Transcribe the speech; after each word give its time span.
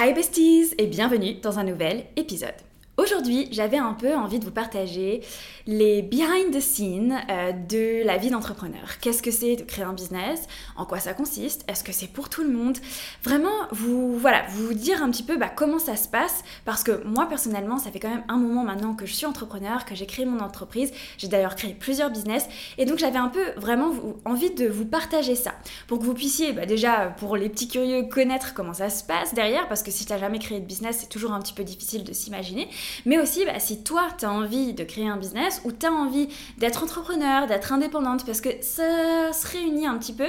Hi 0.00 0.12
besties 0.12 0.74
et 0.78 0.86
bienvenue 0.86 1.40
dans 1.42 1.58
un 1.58 1.64
nouvel 1.64 2.04
épisode. 2.14 2.67
Aujourd'hui, 3.08 3.48
j'avais 3.52 3.78
un 3.78 3.94
peu 3.94 4.14
envie 4.14 4.38
de 4.38 4.44
vous 4.44 4.50
partager 4.50 5.22
les 5.66 6.02
behind 6.02 6.52
the 6.52 6.60
scenes 6.60 7.18
euh, 7.30 7.52
de 7.52 8.04
la 8.04 8.18
vie 8.18 8.28
d'entrepreneur. 8.28 8.98
Qu'est-ce 9.00 9.22
que 9.22 9.30
c'est 9.30 9.56
de 9.56 9.62
créer 9.62 9.84
un 9.84 9.94
business? 9.94 10.46
En 10.76 10.84
quoi 10.84 10.98
ça 10.98 11.14
consiste? 11.14 11.64
Est-ce 11.68 11.82
que 11.82 11.92
c'est 11.92 12.06
pour 12.06 12.28
tout 12.28 12.42
le 12.42 12.50
monde? 12.50 12.76
Vraiment, 13.22 13.52
vous 13.70 14.18
voilà, 14.18 14.44
vous 14.50 14.74
dire 14.74 15.02
un 15.02 15.10
petit 15.10 15.22
peu 15.22 15.38
bah, 15.38 15.48
comment 15.48 15.78
ça 15.78 15.96
se 15.96 16.06
passe? 16.06 16.42
Parce 16.66 16.82
que 16.82 17.02
moi 17.04 17.26
personnellement, 17.26 17.78
ça 17.78 17.90
fait 17.90 17.98
quand 17.98 18.10
même 18.10 18.24
un 18.28 18.36
moment 18.36 18.62
maintenant 18.62 18.94
que 18.94 19.06
je 19.06 19.14
suis 19.14 19.24
entrepreneur, 19.24 19.86
que 19.86 19.94
j'ai 19.94 20.06
créé 20.06 20.26
mon 20.26 20.40
entreprise. 20.40 20.92
J'ai 21.16 21.28
d'ailleurs 21.28 21.56
créé 21.56 21.74
plusieurs 21.74 22.10
business. 22.10 22.46
Et 22.76 22.84
donc 22.84 22.98
j'avais 22.98 23.18
un 23.18 23.28
peu 23.28 23.52
vraiment 23.56 23.90
envie 24.26 24.50
de 24.50 24.68
vous 24.68 24.86
partager 24.86 25.34
ça. 25.34 25.52
Pour 25.86 25.98
que 25.98 26.04
vous 26.04 26.14
puissiez 26.14 26.52
bah, 26.52 26.66
déjà 26.66 27.14
pour 27.18 27.36
les 27.36 27.48
petits 27.48 27.68
curieux 27.68 28.02
connaître 28.02 28.52
comment 28.52 28.74
ça 28.74 28.90
se 28.90 29.02
passe 29.02 29.32
derrière. 29.32 29.66
Parce 29.68 29.82
que 29.82 29.90
si 29.90 30.04
tu 30.04 30.12
n'as 30.12 30.18
jamais 30.18 30.38
créé 30.38 30.60
de 30.60 30.66
business, 30.66 30.98
c'est 31.00 31.08
toujours 31.08 31.32
un 31.32 31.40
petit 31.40 31.54
peu 31.54 31.64
difficile 31.64 32.04
de 32.04 32.12
s'imaginer. 32.12 32.68
Mais 33.06 33.18
aussi, 33.18 33.44
bah, 33.44 33.58
si 33.58 33.82
toi, 33.82 34.08
tu 34.18 34.24
as 34.24 34.32
envie 34.32 34.74
de 34.74 34.84
créer 34.84 35.08
un 35.08 35.16
business 35.16 35.60
ou 35.64 35.72
tu 35.72 35.86
as 35.86 35.92
envie 35.92 36.28
d'être 36.58 36.82
entrepreneur, 36.82 37.46
d'être 37.46 37.72
indépendante, 37.72 38.24
parce 38.24 38.40
que 38.40 38.50
ça 38.60 39.32
se 39.32 39.46
réunit 39.46 39.86
un 39.86 39.96
petit 39.98 40.12
peu, 40.12 40.28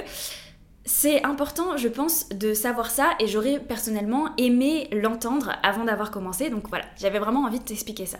c'est 0.85 1.23
important, 1.25 1.77
je 1.77 1.87
pense, 1.87 2.29
de 2.29 2.53
savoir 2.53 2.89
ça 2.89 3.11
et 3.19 3.27
j'aurais 3.27 3.59
personnellement 3.59 4.29
aimé 4.37 4.87
l'entendre 4.91 5.51
avant 5.61 5.83
d'avoir 5.83 6.09
commencé. 6.09 6.49
Donc 6.49 6.67
voilà, 6.69 6.85
j'avais 6.97 7.19
vraiment 7.19 7.41
envie 7.41 7.59
de 7.59 7.63
t'expliquer 7.63 8.05
ça. 8.05 8.17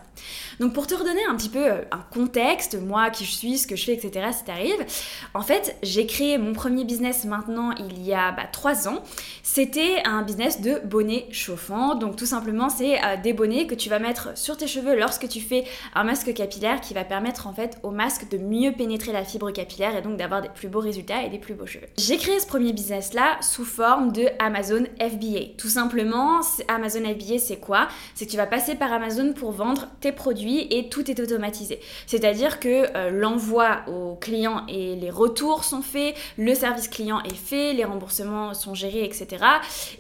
Donc 0.60 0.74
pour 0.74 0.86
te 0.86 0.94
redonner 0.94 1.24
un 1.28 1.36
petit 1.36 1.50
peu 1.50 1.66
euh, 1.66 1.82
un 1.92 2.04
contexte, 2.14 2.80
moi 2.80 3.10
qui 3.10 3.26
je 3.26 3.32
suis, 3.32 3.58
ce 3.58 3.66
que 3.66 3.76
je 3.76 3.86
fais, 3.86 3.94
etc. 3.94 4.28
si 4.38 4.44
t'arrives, 4.44 4.86
en 5.34 5.42
fait, 5.42 5.78
j'ai 5.84 6.06
créé 6.06 6.38
mon 6.38 6.54
premier 6.54 6.84
business 6.84 7.26
maintenant 7.26 7.72
il 7.72 8.06
y 8.06 8.14
a 8.14 8.32
bah, 8.34 8.44
3 8.52 8.88
ans. 8.88 9.04
C'était 9.42 10.04
un 10.06 10.22
business 10.22 10.62
de 10.62 10.80
bonnets 10.86 11.28
chauffants. 11.32 11.96
Donc 11.96 12.18
tout 12.18 12.26
simplement, 12.26 12.70
c'est 12.70 12.98
euh, 13.04 13.16
des 13.22 13.34
bonnets 13.34 13.68
que 13.68 13.76
tu 13.76 13.90
vas 13.90 14.00
mettre 14.00 14.38
sur 14.38 14.58
tes 14.58 14.68
cheveux 14.68 14.98
lorsque 14.98 15.28
tu 15.28 15.40
fais 15.40 15.64
un 15.96 16.04
masque 16.04 16.34
capillaire 16.34 16.82
qui 16.82 16.94
va 16.94 17.06
permettre 17.06 17.48
en 17.48 17.54
fait 17.54 17.78
au 17.84 17.92
masque 17.92 18.30
de 18.30 18.38
mieux 18.38 18.74
pénétrer 18.74 19.14
la 19.14 19.24
fibre 19.24 19.50
capillaire 19.52 19.96
et 19.96 20.02
donc 20.02 20.18
d'avoir 20.18 20.42
des 20.42 20.50
plus 20.50 20.68
beaux 20.68 20.82
résultats 20.82 21.24
et 21.24 21.30
des 21.30 21.40
plus 21.40 21.54
beaux 21.54 21.66
cheveux. 21.66 21.88
J'ai 21.98 22.18
créé 22.18 22.40
ce 22.40 22.46
premier 22.50 22.74
business 22.74 23.14
là 23.14 23.38
sous 23.42 23.64
forme 23.64 24.12
de 24.12 24.26
Amazon 24.40 24.84
FBA. 25.00 25.54
Tout 25.56 25.70
simplement, 25.70 26.42
Amazon 26.68 27.02
FBA 27.02 27.38
c'est 27.38 27.58
quoi? 27.58 27.88
C'est 28.16 28.26
que 28.26 28.32
tu 28.32 28.38
vas 28.38 28.48
passer 28.48 28.74
par 28.74 28.92
Amazon 28.92 29.34
pour 29.34 29.52
vendre 29.52 29.88
tes 30.02 30.12
produits 30.12 30.66
et 30.72 30.90
tout 30.90 31.12
est 31.12 31.20
automatisé. 31.20 31.80
C'est-à-dire 32.08 32.60
que 32.60 32.88
euh, 32.98 33.12
l'envoi 33.12 33.82
aux 33.88 34.16
clients 34.16 34.66
et 34.68 34.96
les 34.96 35.12
retours 35.12 35.64
sont 35.64 35.84
faits, 35.84 36.16
le 36.38 36.56
service 36.56 36.88
client 36.88 37.22
est 37.22 37.36
fait, 37.36 37.74
les 37.74 37.86
remboursements 37.86 38.56
sont 38.56 38.74
gérés, 38.74 39.04
etc. 39.04 39.28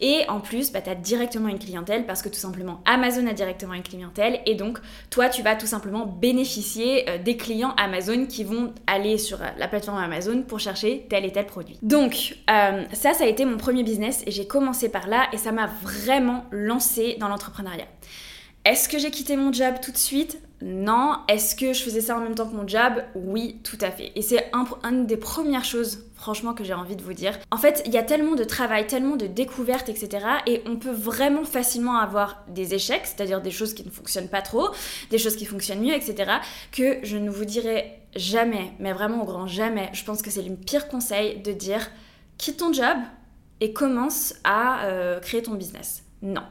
Et 0.02 0.23
en 0.28 0.39
plus, 0.39 0.72
bah, 0.72 0.81
tu 0.81 0.89
as 0.89 0.95
directement 0.95 1.50
une 1.50 1.59
clientèle 1.59 2.08
parce 2.08 2.23
que 2.23 2.30
tout 2.30 2.39
simplement 2.39 2.81
Amazon 2.86 3.28
a 3.28 3.34
directement 3.34 3.75
une 3.75 3.84
clientèle 3.84 4.39
et 4.47 4.56
donc 4.56 4.80
toi 5.11 5.30
tu 5.30 5.44
vas 5.44 5.56
tout 5.56 5.67
simplement 5.67 6.08
bénéficier 6.08 7.08
euh, 7.09 7.17
des 7.19 7.38
clients 7.38 7.75
Amazon 7.78 8.25
qui 8.25 8.44
vont 8.44 8.73
aller 8.88 9.19
sur 9.19 9.38
la 9.38 9.67
plateforme 9.67 10.00
Amazon 10.00 10.41
pour 10.41 10.59
chercher 10.59 11.06
tel 11.09 11.25
et 11.25 11.31
tel 11.31 11.45
produit. 11.45 11.78
Donc, 11.84 12.38
euh, 12.50 12.83
ça, 12.94 13.14
ça 13.14 13.23
a 13.23 13.28
été 13.28 13.45
mon 13.45 13.58
premier 13.58 13.83
business 13.83 14.23
et 14.25 14.31
j'ai 14.31 14.47
commencé 14.47 14.89
par 14.89 15.08
là 15.08 15.28
et 15.33 15.38
ça 15.38 15.52
m'a 15.52 15.67
vraiment 15.67 16.45
lancé 16.52 17.17
dans 17.19 17.28
l'entrepreneuriat. 17.28 17.88
Est-ce 18.66 18.89
que 18.89 19.00
j'ai 19.00 19.09
quitté 19.09 19.38
mon 19.38 19.53
job 19.53 19.75
tout 19.81 19.91
de 19.91 19.97
suite? 19.97 20.41
Non. 20.61 21.19
Est-ce 21.30 21.56
que 21.56 21.72
je 21.72 21.81
faisais 21.81 22.02
ça 22.02 22.17
en 22.17 22.19
même 22.19 22.36
temps 22.36 22.47
que 22.47 22.56
mon 22.56 22.67
job? 22.67 23.02
Oui, 23.16 23.61
tout 23.64 23.78
à 23.80 23.89
fait. 23.89 24.11
Et 24.16 24.22
c'est 24.22 24.52
une 24.83 25.06
des 25.06 25.16
premières 25.16 25.64
choses, 25.64 26.03
franchement, 26.16 26.53
que 26.53 26.66
j'ai 26.66 26.73
envie 26.73 26.97
de 26.97 27.02
vous 27.02 27.14
dire. 27.14 27.39
En 27.52 27.58
fait, 27.58 27.81
il 27.86 27.94
y 27.94 27.97
a 27.97 28.03
tellement 28.03 28.36
de 28.36 28.44
travail, 28.44 28.86
tellement 28.86 29.16
de 29.16 29.28
découvertes, 29.28 29.88
etc. 29.88 30.25
Et 30.45 30.61
on 30.66 30.75
peut 30.75 30.91
vraiment 30.91 31.45
facilement 31.45 31.97
avoir 31.97 32.44
des 32.50 32.73
échecs, 32.73 33.06
c'est-à-dire 33.06 33.41
des 33.41 33.52
choses 33.52 33.73
qui 33.73 33.86
ne 33.86 33.91
fonctionnent 33.91 34.28
pas 34.28 34.41
trop, 34.41 34.69
des 35.09 35.17
choses 35.17 35.38
qui 35.38 35.45
fonctionnent 35.45 35.81
mieux, 35.81 35.95
etc. 35.95 36.30
Que 36.73 37.00
je 37.03 37.17
ne 37.17 37.30
vous 37.30 37.45
dirai 37.45 38.02
jamais, 38.16 38.73
mais 38.80 38.91
vraiment 38.91 39.22
au 39.22 39.25
grand 39.25 39.47
jamais, 39.47 39.90
je 39.94 40.03
pense 40.03 40.22
que 40.22 40.29
c'est 40.29 40.41
le 40.41 40.56
pire 40.56 40.90
conseil 40.90 41.40
de 41.41 41.53
dire 41.53 41.90
quitte 42.39 42.57
ton 42.57 42.73
job 42.73 42.97
et 43.61 43.73
commence 43.73 44.33
à 44.44 44.85
euh, 44.85 45.19
créer 45.19 45.44
ton 45.44 45.53
business. 45.53 46.03
Non, 46.23 46.44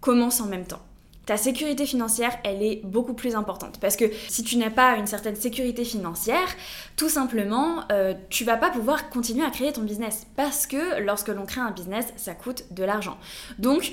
commence 0.00 0.40
en 0.40 0.46
même 0.46 0.66
temps. 0.66 0.82
Ta 1.26 1.36
sécurité 1.36 1.86
financière, 1.86 2.38
elle 2.44 2.62
est 2.62 2.80
beaucoup 2.84 3.12
plus 3.12 3.34
importante 3.34 3.80
parce 3.80 3.96
que 3.96 4.04
si 4.28 4.44
tu 4.44 4.56
n'as 4.56 4.70
pas 4.70 4.96
une 4.96 5.08
certaine 5.08 5.34
sécurité 5.34 5.84
financière, 5.84 6.48
tout 6.96 7.08
simplement, 7.08 7.82
euh, 7.90 8.14
tu 8.30 8.44
vas 8.44 8.56
pas 8.56 8.70
pouvoir 8.70 9.10
continuer 9.10 9.44
à 9.44 9.50
créer 9.50 9.72
ton 9.72 9.82
business 9.82 10.26
parce 10.36 10.66
que 10.66 11.00
lorsque 11.00 11.28
l'on 11.28 11.44
crée 11.44 11.60
un 11.60 11.72
business, 11.72 12.06
ça 12.16 12.34
coûte 12.34 12.64
de 12.70 12.84
l'argent. 12.84 13.18
Donc, 13.58 13.92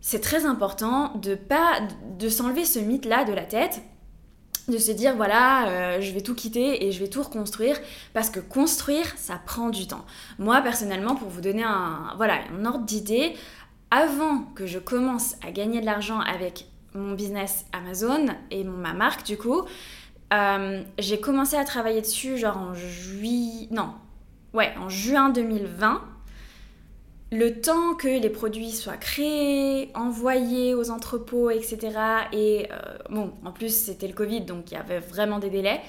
c'est 0.00 0.20
très 0.20 0.46
important 0.46 1.14
de 1.16 1.34
pas 1.34 1.80
de 2.18 2.28
s'enlever 2.28 2.64
ce 2.64 2.78
mythe 2.78 3.06
là 3.06 3.24
de 3.24 3.32
la 3.32 3.44
tête 3.44 3.82
de 4.68 4.78
se 4.78 4.92
dire 4.92 5.16
voilà 5.16 5.68
euh, 5.68 6.00
je 6.00 6.12
vais 6.12 6.20
tout 6.20 6.34
quitter 6.34 6.86
et 6.86 6.92
je 6.92 7.00
vais 7.00 7.08
tout 7.08 7.22
reconstruire 7.22 7.76
parce 8.12 8.30
que 8.30 8.40
construire 8.40 9.06
ça 9.16 9.40
prend 9.44 9.70
du 9.70 9.86
temps. 9.86 10.04
Moi 10.38 10.60
personnellement 10.60 11.14
pour 11.14 11.28
vous 11.28 11.40
donner 11.40 11.64
un 11.64 12.12
voilà 12.16 12.38
un 12.52 12.64
ordre 12.64 12.84
d'idée 12.84 13.34
avant 13.90 14.44
que 14.54 14.66
je 14.66 14.78
commence 14.78 15.34
à 15.46 15.50
gagner 15.50 15.80
de 15.80 15.86
l'argent 15.86 16.20
avec 16.20 16.66
mon 16.94 17.12
business 17.12 17.66
Amazon 17.72 18.26
et 18.50 18.64
ma 18.64 18.92
marque 18.92 19.24
du 19.24 19.36
coup 19.36 19.62
euh, 20.32 20.82
j'ai 20.98 21.20
commencé 21.20 21.56
à 21.56 21.64
travailler 21.64 22.00
dessus 22.00 22.38
genre 22.38 22.56
en 22.56 22.74
juillet 22.74 23.68
non 23.70 23.94
ouais 24.54 24.72
en 24.78 24.88
juin 24.88 25.30
2020 25.30 26.02
le 27.32 27.60
temps 27.62 27.94
que 27.94 28.08
les 28.08 28.28
produits 28.28 28.70
soient 28.72 28.98
créés, 28.98 29.90
envoyés 29.94 30.74
aux 30.74 30.90
entrepôts, 30.90 31.50
etc. 31.50 31.78
Et 32.32 32.68
euh, 32.70 32.98
bon, 33.08 33.32
en 33.42 33.52
plus 33.52 33.74
c'était 33.74 34.06
le 34.06 34.12
Covid, 34.12 34.42
donc 34.42 34.70
il 34.70 34.74
y 34.74 34.76
avait 34.76 35.00
vraiment 35.00 35.38
des 35.38 35.48
délais. 35.48 35.80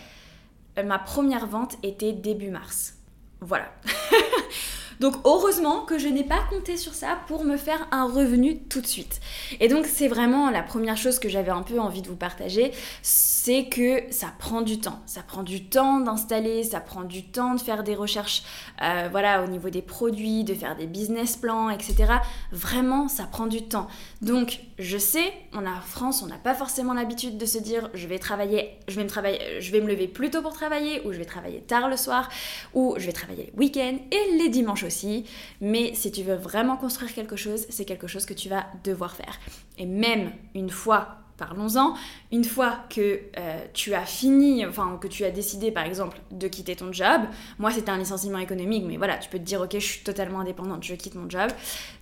Euh, 0.79 0.83
ma 0.83 0.99
première 0.99 1.45
vente 1.45 1.75
était 1.83 2.13
début 2.13 2.49
mars. 2.49 2.95
Voilà. 3.41 3.65
Donc 4.99 5.15
heureusement 5.25 5.81
que 5.81 5.97
je 5.97 6.07
n'ai 6.07 6.23
pas 6.23 6.39
compté 6.49 6.77
sur 6.77 6.93
ça 6.93 7.19
pour 7.27 7.43
me 7.43 7.57
faire 7.57 7.87
un 7.91 8.05
revenu 8.05 8.59
tout 8.59 8.81
de 8.81 8.87
suite. 8.87 9.19
Et 9.59 9.67
donc 9.67 9.85
c'est 9.85 10.07
vraiment 10.07 10.49
la 10.49 10.63
première 10.63 10.97
chose 10.97 11.19
que 11.19 11.29
j'avais 11.29 11.51
un 11.51 11.63
peu 11.63 11.79
envie 11.79 12.01
de 12.01 12.07
vous 12.07 12.15
partager, 12.15 12.71
c'est 13.01 13.65
que 13.69 14.03
ça 14.11 14.27
prend 14.37 14.61
du 14.61 14.79
temps. 14.79 15.01
Ça 15.05 15.21
prend 15.21 15.43
du 15.43 15.65
temps 15.65 15.99
d'installer, 15.99 16.63
ça 16.63 16.79
prend 16.79 17.03
du 17.03 17.23
temps 17.23 17.55
de 17.55 17.61
faire 17.61 17.83
des 17.83 17.95
recherches 17.95 18.43
euh, 18.81 19.07
voilà, 19.11 19.43
au 19.43 19.47
niveau 19.47 19.69
des 19.69 19.81
produits, 19.81 20.43
de 20.43 20.53
faire 20.53 20.75
des 20.75 20.87
business 20.87 21.37
plans, 21.37 21.69
etc. 21.69 22.13
Vraiment, 22.51 23.07
ça 23.07 23.23
prend 23.23 23.47
du 23.47 23.63
temps. 23.63 23.87
Donc 24.21 24.59
je 24.79 24.97
sais, 24.97 25.33
on 25.53 25.65
a 25.65 25.71
en 25.71 25.81
France, 25.81 26.21
on 26.23 26.27
n'a 26.27 26.37
pas 26.37 26.53
forcément 26.53 26.93
l'habitude 26.93 27.37
de 27.37 27.45
se 27.45 27.57
dire 27.57 27.89
je 27.93 28.07
vais 28.07 28.19
travailler, 28.19 28.77
je 28.87 28.95
vais 28.95 29.03
me 29.03 29.09
travailler, 29.09 29.39
je 29.59 29.71
vais 29.71 29.81
me 29.81 29.87
lever 29.87 30.07
plus 30.07 30.29
tôt 30.29 30.41
pour 30.41 30.53
travailler, 30.53 31.01
ou 31.05 31.11
je 31.11 31.17
vais 31.17 31.25
travailler 31.25 31.61
tard 31.61 31.89
le 31.89 31.97
soir, 31.97 32.29
ou 32.73 32.95
je 32.97 33.05
vais 33.05 33.11
travailler 33.11 33.51
les 33.53 33.59
week-ends 33.59 33.97
et 34.11 34.37
les 34.37 34.49
dimanches 34.49 34.82
aussi. 34.85 35.25
Mais 35.61 35.93
si 35.93 36.11
tu 36.11 36.23
veux 36.23 36.35
vraiment 36.35 36.77
construire 36.77 37.13
quelque 37.13 37.35
chose, 37.35 37.65
c'est 37.69 37.85
quelque 37.85 38.07
chose 38.07 38.25
que 38.25 38.33
tu 38.33 38.49
vas 38.49 38.65
devoir 38.83 39.15
faire. 39.15 39.39
Et 39.77 39.85
même 39.85 40.31
une 40.55 40.69
fois 40.69 41.23
parlons-en. 41.37 41.95
Une 42.31 42.43
fois 42.43 42.77
que 42.89 43.21
euh, 43.37 43.65
tu 43.73 43.93
as 43.93 44.05
fini, 44.05 44.65
enfin 44.65 44.97
que 45.01 45.07
tu 45.07 45.23
as 45.25 45.31
décidé 45.31 45.71
par 45.71 45.85
exemple 45.85 46.17
de 46.31 46.47
quitter 46.47 46.75
ton 46.75 46.91
job, 46.91 47.21
moi 47.59 47.71
c'était 47.71 47.89
un 47.89 47.97
licenciement 47.97 48.39
économique, 48.39 48.85
mais 48.87 48.97
voilà, 48.97 49.17
tu 49.17 49.29
peux 49.29 49.39
te 49.39 49.43
dire 49.43 49.61
ok, 49.61 49.73
je 49.73 49.79
suis 49.79 50.03
totalement 50.03 50.39
indépendante, 50.39 50.83
je 50.83 50.95
quitte 50.95 51.15
mon 51.15 51.29
job. 51.29 51.49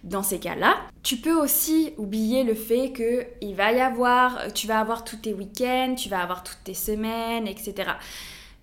Dans 0.04 0.24
ces 0.24 0.40
cas-là, 0.40 0.76
tu 1.04 1.18
peux 1.18 1.34
aussi 1.34 1.94
oublier 1.98 2.44
le 2.44 2.56
fait 2.56 2.92
que 2.92 3.26
il 3.42 3.56
va 3.56 3.72
y 3.72 3.80
avoir, 3.80 4.54
tu 4.54 4.68
vas 4.68 4.80
avoir 4.80 5.04
tous 5.04 5.18
tes 5.18 5.34
week-ends, 5.34 5.96
tu 5.98 6.10
vas 6.10 6.22
avoir 6.22 6.44
toutes 6.44 6.64
tes 6.64 6.74
semaines, 6.74 7.48
etc. 7.48 7.92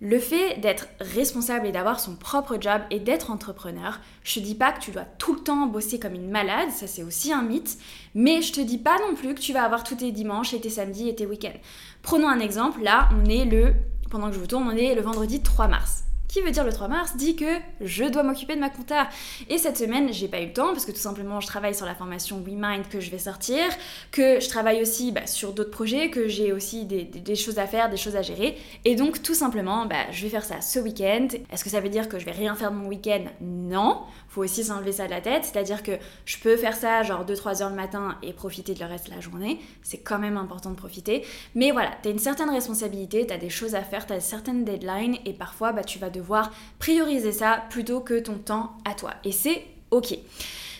Le 0.00 0.20
fait 0.20 0.60
d'être 0.60 0.86
responsable 1.00 1.66
et 1.66 1.72
d'avoir 1.72 1.98
son 1.98 2.14
propre 2.14 2.56
job 2.60 2.80
et 2.90 3.00
d'être 3.00 3.32
entrepreneur, 3.32 3.98
je 4.22 4.34
te 4.34 4.40
dis 4.40 4.54
pas 4.54 4.70
que 4.70 4.80
tu 4.80 4.92
dois 4.92 5.06
tout 5.18 5.34
le 5.34 5.40
temps 5.40 5.66
bosser 5.66 5.98
comme 5.98 6.14
une 6.14 6.30
malade, 6.30 6.70
ça 6.70 6.86
c'est 6.86 7.02
aussi 7.02 7.32
un 7.32 7.42
mythe, 7.42 7.78
mais 8.14 8.40
je 8.40 8.52
te 8.52 8.60
dis 8.60 8.78
pas 8.78 8.96
non 9.08 9.16
plus 9.16 9.34
que 9.34 9.40
tu 9.40 9.52
vas 9.52 9.64
avoir 9.64 9.82
tous 9.82 9.96
tes 9.96 10.12
dimanches 10.12 10.54
et 10.54 10.60
tes 10.60 10.70
samedis 10.70 11.08
et 11.08 11.16
tes 11.16 11.26
week-ends. 11.26 11.58
Prenons 12.02 12.28
un 12.28 12.38
exemple, 12.38 12.82
là 12.82 13.08
on 13.12 13.28
est 13.28 13.44
le, 13.44 13.74
pendant 14.08 14.28
que 14.28 14.34
je 14.34 14.40
vous 14.40 14.46
tourne, 14.46 14.68
on 14.68 14.76
est 14.76 14.94
le 14.94 15.02
vendredi 15.02 15.42
3 15.42 15.66
mars 15.66 16.04
qui 16.28 16.42
veut 16.42 16.50
dire 16.50 16.64
le 16.64 16.72
3 16.72 16.88
mars, 16.88 17.16
dit 17.16 17.36
que 17.36 17.58
je 17.80 18.04
dois 18.04 18.22
m'occuper 18.22 18.54
de 18.54 18.60
ma 18.60 18.70
compta. 18.70 19.08
Et 19.48 19.58
cette 19.58 19.78
semaine, 19.78 20.12
j'ai 20.12 20.28
pas 20.28 20.40
eu 20.40 20.46
le 20.46 20.52
temps 20.52 20.68
parce 20.68 20.84
que 20.84 20.92
tout 20.92 20.98
simplement, 20.98 21.40
je 21.40 21.46
travaille 21.46 21.74
sur 21.74 21.86
la 21.86 21.94
formation 21.94 22.40
WeMind 22.40 22.88
que 22.88 23.00
je 23.00 23.10
vais 23.10 23.18
sortir, 23.18 23.64
que 24.12 24.38
je 24.40 24.48
travaille 24.48 24.82
aussi 24.82 25.10
bah, 25.10 25.26
sur 25.26 25.52
d'autres 25.52 25.70
projets, 25.70 26.10
que 26.10 26.28
j'ai 26.28 26.52
aussi 26.52 26.84
des, 26.84 27.34
choses 27.34 27.58
à 27.58 27.66
faire, 27.66 27.88
des 27.88 27.96
choses 27.96 28.16
à 28.16 28.22
gérer. 28.22 28.56
Et 28.84 28.94
donc, 28.94 29.22
tout 29.22 29.34
simplement, 29.34 29.86
bah, 29.86 30.10
je 30.12 30.22
vais 30.22 30.28
faire 30.28 30.44
ça 30.44 30.60
ce 30.60 30.78
week-end. 30.78 31.28
Est-ce 31.50 31.64
que 31.64 31.70
ça 31.70 31.80
veut 31.80 31.88
dire 31.88 32.08
que 32.08 32.18
je 32.18 32.24
vais 32.26 32.32
rien 32.32 32.54
faire 32.54 32.70
de 32.70 32.76
mon 32.76 32.88
week-end? 32.88 33.24
Non. 33.40 34.02
Faut 34.28 34.44
aussi 34.44 34.64
s'enlever 34.64 34.92
ça 34.92 35.06
de 35.06 35.10
la 35.10 35.22
tête. 35.22 35.46
C'est-à-dire 35.46 35.82
que 35.82 35.92
je 36.26 36.36
peux 36.38 36.56
faire 36.56 36.76
ça 36.76 37.02
genre 37.02 37.24
2-3 37.24 37.62
heures 37.62 37.70
le 37.70 37.76
matin 37.76 38.16
et 38.22 38.34
profiter 38.34 38.74
de 38.74 38.80
le 38.80 38.86
reste 38.86 39.06
de 39.06 39.14
la 39.14 39.20
journée. 39.20 39.60
C'est 39.82 39.98
quand 39.98 40.18
même 40.18 40.36
important 40.36 40.70
de 40.70 40.76
profiter. 40.76 41.24
Mais 41.54 41.70
voilà, 41.70 41.90
tu 42.02 42.08
as 42.08 42.10
une 42.10 42.18
certaine 42.18 42.50
responsabilité, 42.50 43.26
tu 43.26 43.32
as 43.32 43.38
des 43.38 43.50
choses 43.50 43.74
à 43.74 43.82
faire, 43.82 44.06
tu 44.06 44.12
as 44.12 44.20
certaines 44.20 44.64
deadlines 44.64 45.16
et 45.24 45.32
parfois, 45.32 45.72
bah, 45.72 45.84
tu 45.84 45.98
vas 45.98 46.10
devoir 46.18 46.52
prioriser 46.78 47.32
ça 47.32 47.64
plutôt 47.70 48.00
que 48.00 48.18
ton 48.18 48.34
temps 48.34 48.76
à 48.84 48.94
toi. 48.94 49.14
Et 49.24 49.32
c'est 49.32 49.64
ok. 49.90 50.18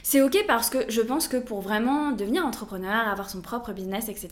C'est 0.03 0.23
ok 0.23 0.45
parce 0.47 0.71
que 0.71 0.79
je 0.89 1.03
pense 1.03 1.29
que 1.29 1.37
pour 1.37 1.61
vraiment 1.61 2.13
devenir 2.13 2.47
entrepreneur, 2.47 3.07
avoir 3.09 3.29
son 3.29 3.43
propre 3.43 3.73
business, 3.73 4.09
etc., 4.09 4.29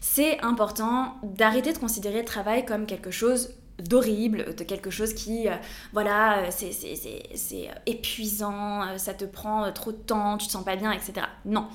c'est 0.00 0.38
important 0.42 1.16
d'arrêter 1.22 1.72
de 1.72 1.78
considérer 1.78 2.18
le 2.18 2.24
travail 2.26 2.66
comme 2.66 2.84
quelque 2.84 3.10
chose 3.10 3.54
d'horrible, 3.78 4.54
de 4.54 4.64
quelque 4.64 4.90
chose 4.90 5.14
qui, 5.14 5.48
euh, 5.48 5.54
voilà, 5.92 6.40
euh, 6.40 6.50
c'est 6.50 7.70
épuisant, 7.86 8.82
euh, 8.82 8.98
ça 8.98 9.14
te 9.14 9.24
prend 9.24 9.70
trop 9.72 9.92
de 9.92 9.96
temps, 9.96 10.36
tu 10.36 10.46
te 10.46 10.52
sens 10.52 10.64
pas 10.64 10.76
bien, 10.76 10.92
etc. 10.92 11.26
Non. 11.44 11.68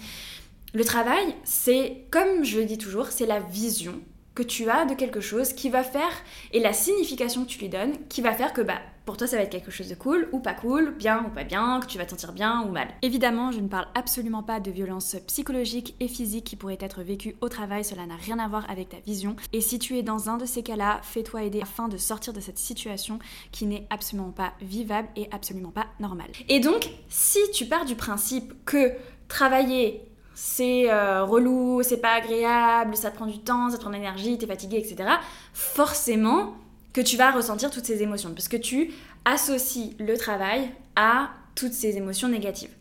Le 0.74 0.84
travail, 0.84 1.36
c'est, 1.44 2.06
comme 2.12 2.44
je 2.44 2.60
le 2.60 2.66
dis 2.66 2.78
toujours, 2.78 3.08
c'est 3.08 3.26
la 3.26 3.40
vision 3.40 4.00
que 4.36 4.44
tu 4.44 4.70
as 4.70 4.86
de 4.86 4.96
quelque 4.96 5.22
chose 5.22 5.54
qui 5.54 5.70
va 5.70 5.84
faire, 5.84 6.12
et 6.52 6.60
la 6.60 6.74
signification 6.74 7.44
que 7.44 7.50
tu 7.50 7.60
lui 7.60 7.70
donnes, 7.70 7.94
qui 8.10 8.22
va 8.22 8.34
faire 8.34 8.54
que 8.54 8.62
bah, 8.62 8.80
pour 9.06 9.18
toi 9.18 9.28
ça 9.28 9.36
va 9.36 9.44
être 9.44 9.52
quelque 9.52 9.72
chose 9.72 9.90
de 9.90 9.96
cool 9.96 10.30
ou 10.32 10.40
pas 10.40 10.54
cool, 10.54 10.96
bien 10.96 11.26
ou 11.26 11.30
pas 11.30 11.44
bien, 11.44 11.80
que 11.82 11.88
tu 11.88 11.98
vas 11.98 12.06
te 12.06 12.12
sentir 12.12 12.32
bien 12.32 12.64
ou 12.64 12.72
mal. 12.72 12.88
Évidemment, 13.02 13.52
je 13.52 13.60
ne 13.60 13.68
parle 13.68 13.88
absolument 13.96 14.44
pas 14.44 14.60
de 14.60 14.72
violence 14.72 15.16
psychologique 15.28 15.96
et 16.00 16.08
physique 16.08 16.46
qui 16.46 16.56
pourraient 16.56 16.78
être 16.80 17.04
vécues 17.04 17.36
au 17.42 17.50
travail, 17.50 17.84
cela 17.84 18.06
n'a 18.06 18.16
rien 18.16 18.40
à 18.40 18.48
voir 18.48 18.70
avec 18.70 18.90
ta 18.90 19.00
vision. 19.06 19.36
Et 19.52 19.62
si 19.62 19.78
tu 19.78 19.98
es 19.98 20.04
dans 20.04 20.30
un 20.30 20.38
de 20.38 20.46
ces 20.46 20.64
cas-là, 20.64 21.00
fais-toi 21.04 21.44
aider 21.44 21.62
afin 21.62 21.88
de 21.88 21.98
sortir 21.98 22.34
de 22.34 22.40
cette 22.40 22.58
situation 22.58 23.20
qui 23.52 23.66
n'est 23.66 23.88
absolument 23.90 24.32
pas 24.32 24.54
vivable 24.62 25.10
et 25.16 25.28
absolument 25.32 25.72
pas 25.72 25.88
normale. 26.00 26.32
Et 26.50 26.60
donc, 26.60 26.90
si 27.10 27.40
tu 27.54 27.66
pars 27.66 27.86
du 27.86 27.96
principe 27.96 28.54
que 28.66 28.94
travailler 29.28 30.13
c'est 30.34 30.92
euh, 30.92 31.24
relou, 31.24 31.82
c'est 31.84 31.98
pas 31.98 32.14
agréable, 32.14 32.96
ça 32.96 33.12
te 33.12 33.16
prend 33.16 33.26
du 33.26 33.40
temps, 33.40 33.70
ça 33.70 33.78
te 33.78 33.82
prend 33.82 33.92
de 33.92 33.96
l'énergie, 33.96 34.38
t'es 34.38 34.48
fatigué, 34.48 34.78
etc. 34.78 35.10
Forcément 35.54 36.56
que 36.94 37.02
tu 37.02 37.18
vas 37.18 37.32
ressentir 37.32 37.70
toutes 37.72 37.86
ces 37.86 38.02
émotions, 38.04 38.32
parce 38.34 38.48
que 38.48 38.58
tu 38.58 38.92
associes 39.26 39.96
le 40.00 40.18
travail 40.18 40.70
à 40.96 41.30
toutes 41.56 41.74
ces 41.74 41.98
émotions 41.98 42.28
négatives. 42.28 42.72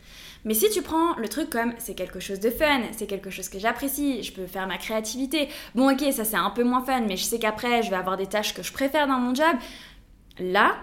Mais 0.45 0.55
si 0.55 0.69
tu 0.71 0.83
prends 0.83 1.15
le 1.17 1.29
truc 1.29 1.51
comme 1.51 1.73
c'est 1.79 1.95
quelque 1.95 2.19
chose 2.19 2.41
de 2.41 2.51
fun, 2.51 2.81
c'est 2.93 3.07
quelque 3.07 3.31
chose 3.31 3.49
que 3.49 3.59
j'apprécie, 3.59 4.23
je 4.23 4.33
peux 4.33 4.47
faire 4.47 4.67
ma 4.67 4.77
créativité, 4.77 5.49
bon 5.75 5.93
ok 5.93 6.13
ça 6.13 6.25
c'est 6.25 6.37
un 6.37 6.51
peu 6.51 6.65
moins 6.65 6.85
fun, 6.85 7.03
mais 7.03 7.17
je 7.17 7.25
sais 7.25 7.39
qu'après 7.39 7.83
je 7.83 7.91
vais 7.91 7.97
avoir 7.97 8.17
des 8.17 8.27
tâches 8.27 8.53
que 8.53 8.63
je 8.63 8.73
préfère 8.73 9.07
dans 9.07 9.19
mon 9.19 9.35
job, 9.35 9.55
là 10.41 10.75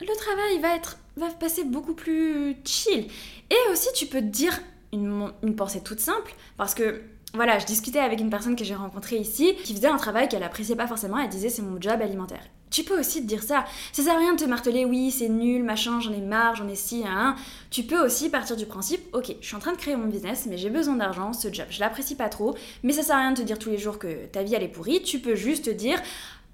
le 0.00 0.16
travail 0.16 0.58
va 0.60 0.76
être 0.76 0.98
va 1.16 1.28
passer 1.30 1.64
beaucoup 1.64 1.94
plus 1.94 2.56
chill. 2.64 3.06
Et 3.50 3.72
aussi 3.72 3.88
tu 3.94 4.06
peux 4.06 4.20
te 4.20 4.24
dire 4.24 4.60
une, 4.92 5.32
pensée 5.56 5.82
toute 5.82 6.00
simple, 6.00 6.34
parce 6.56 6.74
que 6.74 7.02
voilà, 7.34 7.58
je 7.58 7.66
discutais 7.66 7.98
avec 7.98 8.20
une 8.20 8.30
personne 8.30 8.56
que 8.56 8.64
j'ai 8.64 8.74
rencontrée 8.74 9.16
ici 9.16 9.54
qui 9.64 9.74
faisait 9.74 9.88
un 9.88 9.96
travail 9.96 10.28
qu'elle 10.28 10.42
appréciait 10.42 10.76
pas 10.76 10.86
forcément. 10.86 11.18
Elle 11.18 11.28
disait 11.28 11.50
c'est 11.50 11.62
mon 11.62 11.80
job 11.80 12.00
alimentaire. 12.00 12.42
Tu 12.70 12.82
peux 12.82 12.98
aussi 12.98 13.22
te 13.22 13.26
dire 13.26 13.42
ça. 13.42 13.64
Ça 13.92 14.02
sert 14.02 14.14
à 14.14 14.18
rien 14.18 14.34
de 14.34 14.40
te 14.40 14.48
marteler 14.48 14.84
oui, 14.84 15.10
c'est 15.10 15.28
nul, 15.28 15.62
machin, 15.62 16.00
j'en 16.00 16.12
ai 16.12 16.20
marre, 16.20 16.56
j'en 16.56 16.68
ai 16.68 16.74
si, 16.74 17.04
hein. 17.06 17.36
Tu 17.70 17.84
peux 17.84 18.04
aussi 18.04 18.28
partir 18.28 18.56
du 18.56 18.66
principe 18.66 19.02
ok, 19.12 19.36
je 19.40 19.46
suis 19.46 19.56
en 19.56 19.60
train 19.60 19.72
de 19.72 19.76
créer 19.76 19.96
mon 19.96 20.06
business, 20.06 20.46
mais 20.48 20.56
j'ai 20.56 20.70
besoin 20.70 20.96
d'argent, 20.96 21.32
ce 21.32 21.52
job, 21.52 21.66
je 21.70 21.80
l'apprécie 21.80 22.16
pas 22.16 22.28
trop, 22.28 22.56
mais 22.82 22.92
ça 22.92 23.02
sert 23.02 23.16
à 23.16 23.20
rien 23.20 23.32
de 23.32 23.38
te 23.38 23.42
dire 23.42 23.58
tous 23.58 23.70
les 23.70 23.78
jours 23.78 23.98
que 23.98 24.26
ta 24.26 24.42
vie 24.42 24.54
elle 24.54 24.62
est 24.62 24.68
pourrie. 24.68 25.02
Tu 25.02 25.20
peux 25.20 25.34
juste 25.34 25.66
te 25.66 25.70
dire 25.70 26.00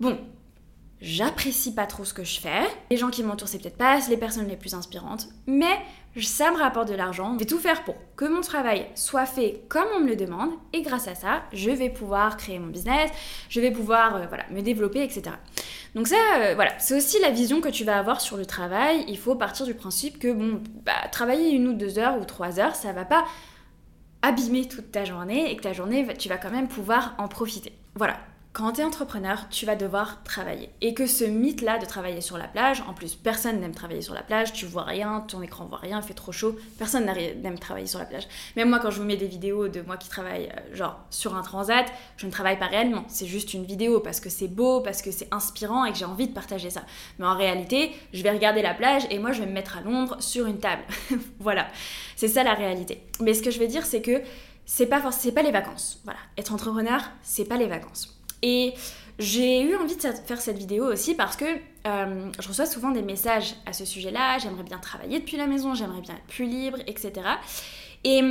bon, 0.01 0.19
j'apprécie 1.03 1.75
pas 1.75 1.87
trop 1.87 2.05
ce 2.05 2.15
que 2.15 2.25
je 2.25 2.41
fais. 2.41 2.63
Les 2.91 2.97
gens 2.97 3.11
qui 3.11 3.25
m'entourent, 3.25 3.49
c'est 3.49 3.59
peut-être 3.59 3.77
pas 3.77 3.99
les 4.09 4.17
personnes 4.17 4.47
les 4.47 4.57
plus 4.57 4.73
inspirantes, 4.73 5.27
mais 5.47 5.79
ça 6.21 6.51
me 6.53 6.57
rapporte 6.57 6.89
de 6.89 6.95
l'argent. 6.95 7.35
Je 7.35 7.41
vais 7.41 7.45
tout 7.45 7.59
faire 7.59 7.83
pour 7.85 7.97
que 8.17 8.25
mon 8.25 8.41
travail 8.41 8.87
soit 8.95 9.27
fait 9.27 9.65
comme 9.69 9.87
on 9.97 10.01
me 10.01 10.09
le 10.09 10.17
demande, 10.17 10.51
et 10.73 10.83
grâce 10.83 11.09
à 11.09 11.15
ça, 11.15 11.43
je 11.53 11.71
vais 11.71 11.91
pouvoir 11.91 12.37
créer 12.37 12.59
mon 12.59 12.69
business, 12.69 13.11
je 13.49 13.61
vais 13.61 13.73
pouvoir 13.73 14.17
euh, 14.17 14.27
voilà, 14.29 14.45
me 14.51 14.63
développer, 14.63 15.03
etc. 15.03 15.35
Donc 15.97 16.07
ça, 16.07 16.17
euh, 16.39 16.55
voilà, 16.55 16.79
c'est 16.79 16.97
aussi 16.97 17.21
la 17.21 17.31
vision 17.31 17.61
que 17.61 17.69
tu 17.69 17.85
vas 17.85 17.99
avoir 17.99 18.21
sur 18.21 18.37
le 18.37 18.47
travail. 18.47 19.05
Il 19.09 19.19
faut 19.19 19.35
partir 19.35 19.67
du 19.67 19.75
principe 19.75 20.19
que, 20.19 20.33
bon, 20.33 20.63
bah, 20.85 20.93
travailler 21.11 21.51
une 21.51 21.67
ou 21.67 21.73
deux 21.73 21.99
heures 21.99 22.19
ou 22.19 22.25
trois 22.25 22.61
heures, 22.61 22.77
ça 22.77 22.93
va 22.93 23.05
pas 23.05 23.25
abîmer 24.23 24.69
toute 24.69 24.93
ta 24.93 25.05
journée, 25.05 25.51
et 25.51 25.57
que 25.57 25.63
ta 25.63 25.73
journée, 25.73 26.07
tu 26.17 26.29
vas 26.29 26.39
quand 26.39 26.51
même 26.51 26.69
pouvoir 26.69 27.17
en 27.19 27.27
profiter. 27.27 27.73
Voilà, 27.97 28.19
quand 28.53 28.73
tu 28.73 28.83
es 28.83 28.85
entrepreneur, 28.85 29.47
tu 29.49 29.65
vas 29.65 29.77
devoir 29.77 30.23
travailler. 30.25 30.69
Et 30.83 30.93
que 30.93 31.07
ce 31.07 31.25
mythe-là 31.25 31.79
de 31.79 31.87
travailler 31.87 32.21
sur 32.21 32.37
la 32.37 32.47
plage, 32.47 32.83
en 32.87 32.93
plus 32.93 33.15
personne 33.15 33.61
n'aime 33.61 33.75
travailler 33.75 34.03
sur 34.03 34.13
la 34.13 34.23
plage, 34.23 34.53
tu 34.53 34.67
vois 34.67 34.83
rien, 34.83 35.25
ton 35.27 35.41
écran 35.41 35.65
voit 35.65 35.79
rien, 35.79 36.01
il 36.01 36.07
fait 36.07 36.13
trop 36.13 36.33
chaud, 36.33 36.57
personne 36.79 37.07
n'aime 37.07 37.59
travailler 37.59 37.87
sur 37.87 37.99
la 37.99 38.05
plage. 38.05 38.25
Même 38.57 38.69
moi, 38.69 38.79
quand 38.79 38.91
je 38.91 39.01
vous 39.01 39.07
mets 39.07 39.17
des 39.17 39.27
vidéos 39.27 39.69
de 39.69 39.81
moi 39.81 39.97
qui 39.97 40.11
travaille 40.11 40.51
euh, 40.51 40.77
genre 40.77 41.01
sur 41.09 41.35
un 41.35 41.41
transat, 41.41 41.87
je 42.19 42.27
ne 42.27 42.31
travaille 42.31 42.59
pas 42.59 42.67
réellement, 42.67 43.05
c'est 43.09 43.27
juste 43.27 43.55
une 43.55 43.65
vidéo 43.65 44.01
parce 44.01 44.21
que 44.21 44.29
c'est 44.29 44.49
beau, 44.49 44.83
parce 44.83 45.01
que 45.01 45.13
c'est 45.13 45.33
inspirant 45.33 45.87
et 45.87 45.93
que 45.93 45.97
j'ai 45.97 46.05
envie 46.05 46.29
de 46.29 46.35
partager 46.35 46.69
ça. 46.69 46.83
Mais 47.19 47.25
en 47.25 47.35
réalité, 47.35 47.93
je 48.13 48.23
vais 48.23 48.31
regarder 48.31 48.61
la 48.61 48.75
plage 48.75 49.05
et 49.09 49.19
moi 49.19 49.33
je 49.33 49.41
vais 49.41 49.47
me 49.47 49.53
mettre 49.53 49.79
à 49.79 49.81
l'ombre 49.81 50.17
sur 50.21 50.47
une 50.47 50.59
table. 50.59 50.83
voilà, 51.39 51.69
c'est 52.17 52.29
ça 52.29 52.45
la 52.45 52.53
réalité. 52.53 53.03
Mais 53.21 53.33
ce 53.33 53.43
que 53.43 53.51
je 53.51 53.59
veux 53.59 53.69
dire, 53.69 53.87
c'est 53.87 54.03
que 54.03 54.21
c'est 54.67 54.87
pas 54.87 55.01
pas 55.01 55.43
les 55.43 55.51
vacances. 55.51 56.01
Voilà, 56.05 56.21
être 56.37 56.53
entrepreneur, 56.53 57.01
c'est 57.23 57.47
pas 57.47 57.57
les 57.57 57.67
vacances. 57.67 58.22
Et 58.43 58.75
j'ai 59.19 59.63
eu 59.63 59.77
envie 59.77 59.97
de 59.97 60.01
faire 60.01 60.41
cette 60.41 60.59
vidéo 60.59 60.85
aussi 60.85 61.15
parce 61.15 61.37
que 61.37 61.45
euh, 61.87 62.31
je 62.39 62.49
reçois 62.49 62.67
souvent 62.67 62.91
des 62.91 63.03
messages 63.03 63.55
à 63.67 63.73
ce 63.73 63.85
sujet-là, 63.85 64.39
j'aimerais 64.39 64.65
bien 64.65 64.79
travailler 64.79 65.21
depuis 65.21 65.37
la 65.37 65.47
maison, 65.47 65.75
j'aimerais 65.75 66.01
bien 66.01 66.15
être 66.15 66.27
plus 66.27 66.47
libre, 66.47 66.79
etc. 66.87 67.13
Et 68.05 68.23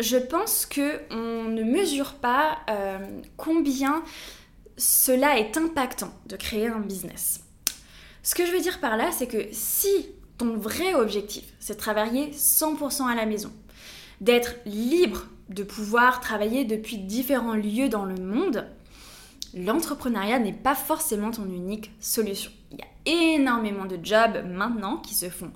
je 0.00 0.16
pense 0.16 0.66
qu'on 0.66 1.44
ne 1.44 1.62
mesure 1.62 2.14
pas 2.14 2.58
euh, 2.70 2.98
combien 3.36 4.02
cela 4.76 5.38
est 5.38 5.56
impactant 5.56 6.12
de 6.26 6.36
créer 6.36 6.68
un 6.68 6.78
business. 6.80 7.40
Ce 8.22 8.34
que 8.34 8.46
je 8.46 8.52
veux 8.52 8.60
dire 8.60 8.78
par 8.80 8.96
là, 8.96 9.10
c'est 9.10 9.26
que 9.26 9.48
si 9.52 10.08
ton 10.36 10.56
vrai 10.56 10.94
objectif, 10.94 11.44
c'est 11.58 11.74
de 11.74 11.78
travailler 11.80 12.30
100% 12.30 13.08
à 13.08 13.14
la 13.14 13.26
maison, 13.26 13.52
d'être 14.20 14.54
libre 14.66 15.26
de 15.48 15.62
pouvoir 15.62 16.20
travailler 16.20 16.64
depuis 16.64 16.98
différents 16.98 17.54
lieux 17.54 17.88
dans 17.88 18.04
le 18.04 18.16
monde, 18.16 18.66
l'entrepreneuriat 19.54 20.38
n'est 20.38 20.52
pas 20.52 20.74
forcément 20.74 21.30
ton 21.30 21.46
unique 21.46 21.90
solution. 22.00 22.50
Il 22.72 22.78
y 22.78 22.82
a 22.82 23.34
énormément 23.34 23.86
de 23.86 23.98
jobs 24.02 24.44
maintenant 24.46 24.98
qui 24.98 25.14
se 25.14 25.30
font 25.30 25.50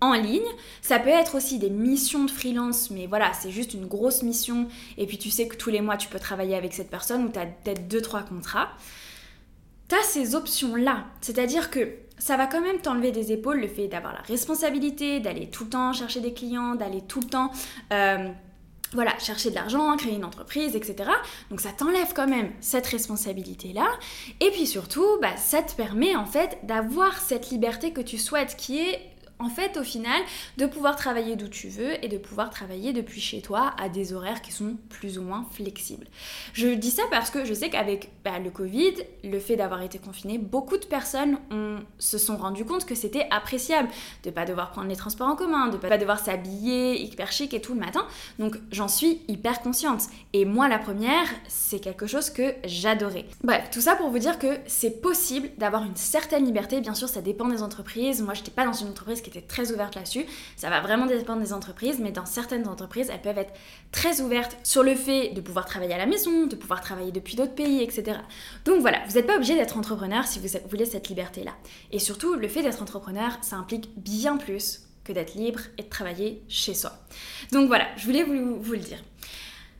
en 0.00 0.12
ligne. 0.12 0.42
Ça 0.82 0.98
peut 0.98 1.08
être 1.08 1.36
aussi 1.36 1.58
des 1.58 1.70
missions 1.70 2.24
de 2.24 2.30
freelance, 2.30 2.90
mais 2.90 3.06
voilà, 3.06 3.32
c'est 3.32 3.50
juste 3.50 3.74
une 3.74 3.86
grosse 3.86 4.22
mission 4.22 4.68
et 4.98 5.06
puis 5.06 5.18
tu 5.18 5.30
sais 5.30 5.48
que 5.48 5.56
tous 5.56 5.70
les 5.70 5.80
mois 5.80 5.96
tu 5.96 6.08
peux 6.08 6.18
travailler 6.18 6.54
avec 6.54 6.74
cette 6.74 6.90
personne 6.90 7.24
ou 7.24 7.28
tu 7.28 7.38
as 7.38 7.46
peut-être 7.46 7.88
2-3 7.88 8.26
contrats. 8.26 8.68
Tu 9.88 9.94
as 9.94 10.02
ces 10.02 10.34
options-là, 10.34 11.04
c'est-à-dire 11.20 11.70
que 11.70 11.88
ça 12.18 12.36
va 12.36 12.46
quand 12.46 12.60
même 12.60 12.80
t'enlever 12.80 13.12
des 13.12 13.32
épaules 13.32 13.60
le 13.60 13.68
fait 13.68 13.88
d'avoir 13.88 14.12
la 14.12 14.20
responsabilité, 14.22 15.20
d'aller 15.20 15.48
tout 15.48 15.64
le 15.64 15.70
temps 15.70 15.92
chercher 15.92 16.20
des 16.20 16.32
clients, 16.32 16.74
d'aller 16.74 17.02
tout 17.02 17.20
le 17.20 17.26
temps... 17.26 17.50
Euh, 17.92 18.28
voilà, 18.92 19.18
chercher 19.18 19.50
de 19.50 19.54
l'argent, 19.54 19.96
créer 19.96 20.14
une 20.14 20.24
entreprise, 20.24 20.76
etc. 20.76 21.10
Donc 21.50 21.60
ça 21.60 21.70
t'enlève 21.70 22.12
quand 22.14 22.28
même 22.28 22.52
cette 22.60 22.86
responsabilité-là. 22.86 23.86
Et 24.40 24.50
puis 24.50 24.66
surtout, 24.66 25.18
bah, 25.20 25.36
ça 25.36 25.62
te 25.62 25.74
permet 25.74 26.14
en 26.16 26.26
fait 26.26 26.58
d'avoir 26.62 27.18
cette 27.18 27.50
liberté 27.50 27.92
que 27.92 28.00
tu 28.00 28.18
souhaites, 28.18 28.56
qui 28.56 28.78
est 28.78 29.15
en 29.38 29.50
fait, 29.50 29.76
au 29.76 29.82
final, 29.82 30.20
de 30.56 30.66
pouvoir 30.66 30.96
travailler 30.96 31.36
d'où 31.36 31.48
tu 31.48 31.68
veux 31.68 32.02
et 32.04 32.08
de 32.08 32.16
pouvoir 32.16 32.50
travailler 32.50 32.92
depuis 32.92 33.20
chez 33.20 33.42
toi 33.42 33.74
à 33.78 33.88
des 33.88 34.12
horaires 34.12 34.40
qui 34.40 34.52
sont 34.52 34.76
plus 34.88 35.18
ou 35.18 35.22
moins 35.22 35.46
flexibles. 35.52 36.06
Je 36.54 36.68
dis 36.68 36.90
ça 36.90 37.02
parce 37.10 37.30
que 37.30 37.44
je 37.44 37.52
sais 37.52 37.68
qu'avec 37.68 38.10
bah, 38.24 38.38
le 38.38 38.50
Covid, 38.50 38.94
le 39.24 39.38
fait 39.38 39.56
d'avoir 39.56 39.82
été 39.82 39.98
confiné, 39.98 40.38
beaucoup 40.38 40.78
de 40.78 40.86
personnes 40.86 41.38
se 41.98 42.18
sont 42.18 42.36
rendues 42.36 42.64
compte 42.64 42.86
que 42.86 42.94
c'était 42.94 43.26
appréciable 43.30 43.88
de 44.24 44.30
pas 44.30 44.44
devoir 44.44 44.70
prendre 44.70 44.88
les 44.88 44.96
transports 44.96 45.28
en 45.28 45.36
commun, 45.36 45.68
de 45.68 45.76
pas 45.76 45.98
devoir 45.98 46.18
s'habiller 46.18 47.02
hyper 47.02 47.30
chic 47.30 47.52
et 47.52 47.60
tout 47.60 47.74
le 47.74 47.80
matin. 47.80 48.06
Donc 48.38 48.56
j'en 48.70 48.88
suis 48.88 49.20
hyper 49.28 49.60
consciente. 49.60 50.04
Et 50.32 50.44
moi, 50.44 50.68
la 50.68 50.78
première, 50.78 51.26
c'est 51.48 51.80
quelque 51.80 52.06
chose 52.06 52.30
que 52.30 52.54
j'adorais. 52.64 53.26
Bref, 53.44 53.68
tout 53.70 53.80
ça 53.80 53.96
pour 53.96 54.10
vous 54.10 54.18
dire 54.18 54.38
que 54.38 54.58
c'est 54.66 55.02
possible 55.02 55.50
d'avoir 55.58 55.84
une 55.84 55.96
certaine 55.96 56.44
liberté. 56.44 56.80
Bien 56.80 56.94
sûr, 56.94 57.08
ça 57.08 57.20
dépend 57.20 57.48
des 57.48 57.62
entreprises. 57.62 58.22
Moi, 58.22 58.34
je 58.34 58.40
n'étais 58.40 58.50
pas 58.50 58.64
dans 58.64 58.72
une 58.72 58.88
entreprise 58.88 59.22
qui 59.30 59.42
très 59.42 59.72
ouverte 59.72 59.94
là-dessus. 59.94 60.24
Ça 60.56 60.70
va 60.70 60.80
vraiment 60.80 61.06
dépendre 61.06 61.42
des 61.42 61.52
entreprises, 61.52 61.98
mais 62.00 62.12
dans 62.12 62.26
certaines 62.26 62.68
entreprises, 62.68 63.10
elles 63.12 63.22
peuvent 63.22 63.38
être 63.38 63.52
très 63.92 64.20
ouvertes 64.20 64.56
sur 64.62 64.82
le 64.82 64.94
fait 64.94 65.30
de 65.30 65.40
pouvoir 65.40 65.66
travailler 65.66 65.94
à 65.94 65.98
la 65.98 66.06
maison, 66.06 66.46
de 66.46 66.56
pouvoir 66.56 66.80
travailler 66.80 67.12
depuis 67.12 67.36
d'autres 67.36 67.54
pays, 67.54 67.82
etc. 67.82 68.18
Donc 68.64 68.80
voilà, 68.80 68.98
vous 69.08 69.14
n'êtes 69.14 69.26
pas 69.26 69.36
obligé 69.36 69.54
d'être 69.54 69.76
entrepreneur 69.76 70.26
si 70.26 70.38
vous 70.38 70.48
voulez 70.68 70.86
cette 70.86 71.08
liberté-là. 71.08 71.52
Et 71.92 71.98
surtout, 71.98 72.34
le 72.34 72.48
fait 72.48 72.62
d'être 72.62 72.82
entrepreneur, 72.82 73.38
ça 73.42 73.56
implique 73.56 73.90
bien 73.96 74.36
plus 74.36 74.82
que 75.04 75.12
d'être 75.12 75.34
libre 75.34 75.60
et 75.78 75.82
de 75.82 75.88
travailler 75.88 76.42
chez 76.48 76.74
soi. 76.74 76.92
Donc 77.52 77.68
voilà, 77.68 77.86
je 77.96 78.04
voulais 78.06 78.24
vous, 78.24 78.72
le 78.72 78.78
dire. 78.78 79.02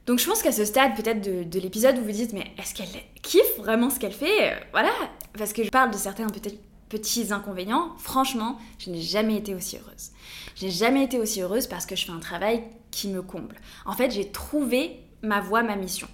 Donc 0.07 0.21
je 0.21 0.27
pense 0.27 0.43
qu'à 0.43 0.53
ce 0.53 0.65
stade 0.65 0.95
peut-être 0.95 1.21
de, 1.21 1.59
l'épisode, 1.59 1.97
vous 1.97 2.05
vous 2.05 2.13
dites 2.13 2.33
mais 2.33 2.53
est-ce 2.59 2.75
qu'elle 2.75 3.03
kiffe 3.23 3.57
vraiment 3.59 3.91
ce 3.91 3.99
qu'elle 3.99 4.13
fait? 4.13 4.57
Voilà, 4.71 4.93
parce 5.37 5.53
que 5.53 5.65
je 5.65 5.71
parle 5.71 5.91
de 5.91 5.97
certains 5.97 6.27
peut-être 6.29 6.59
petits 6.89 7.33
inconvénients, 7.33 7.95
franchement, 7.99 8.59
je 8.79 8.91
n'ai 8.91 9.03
jamais 9.03 9.37
été 9.37 9.55
aussi 9.55 9.77
heureuse. 9.77 10.11
J'ai 10.55 10.71
jamais 10.71 11.05
été 11.05 11.19
aussi 11.19 11.41
heureuse 11.41 11.67
parce 11.67 11.87
que 11.87 11.97
je 11.97 12.07
fais 12.07 12.13
un 12.13 12.21
travail 12.21 12.63
qui 12.91 13.09
me 13.09 13.23
comble. 13.23 13.57
En 13.85 13.93
fait, 13.93 14.11
j'ai 14.11 14.31
trouvé 14.31 15.01
ma 15.23 15.41
voie, 15.41 15.63
ma 15.63 15.77
mission. 15.77 16.09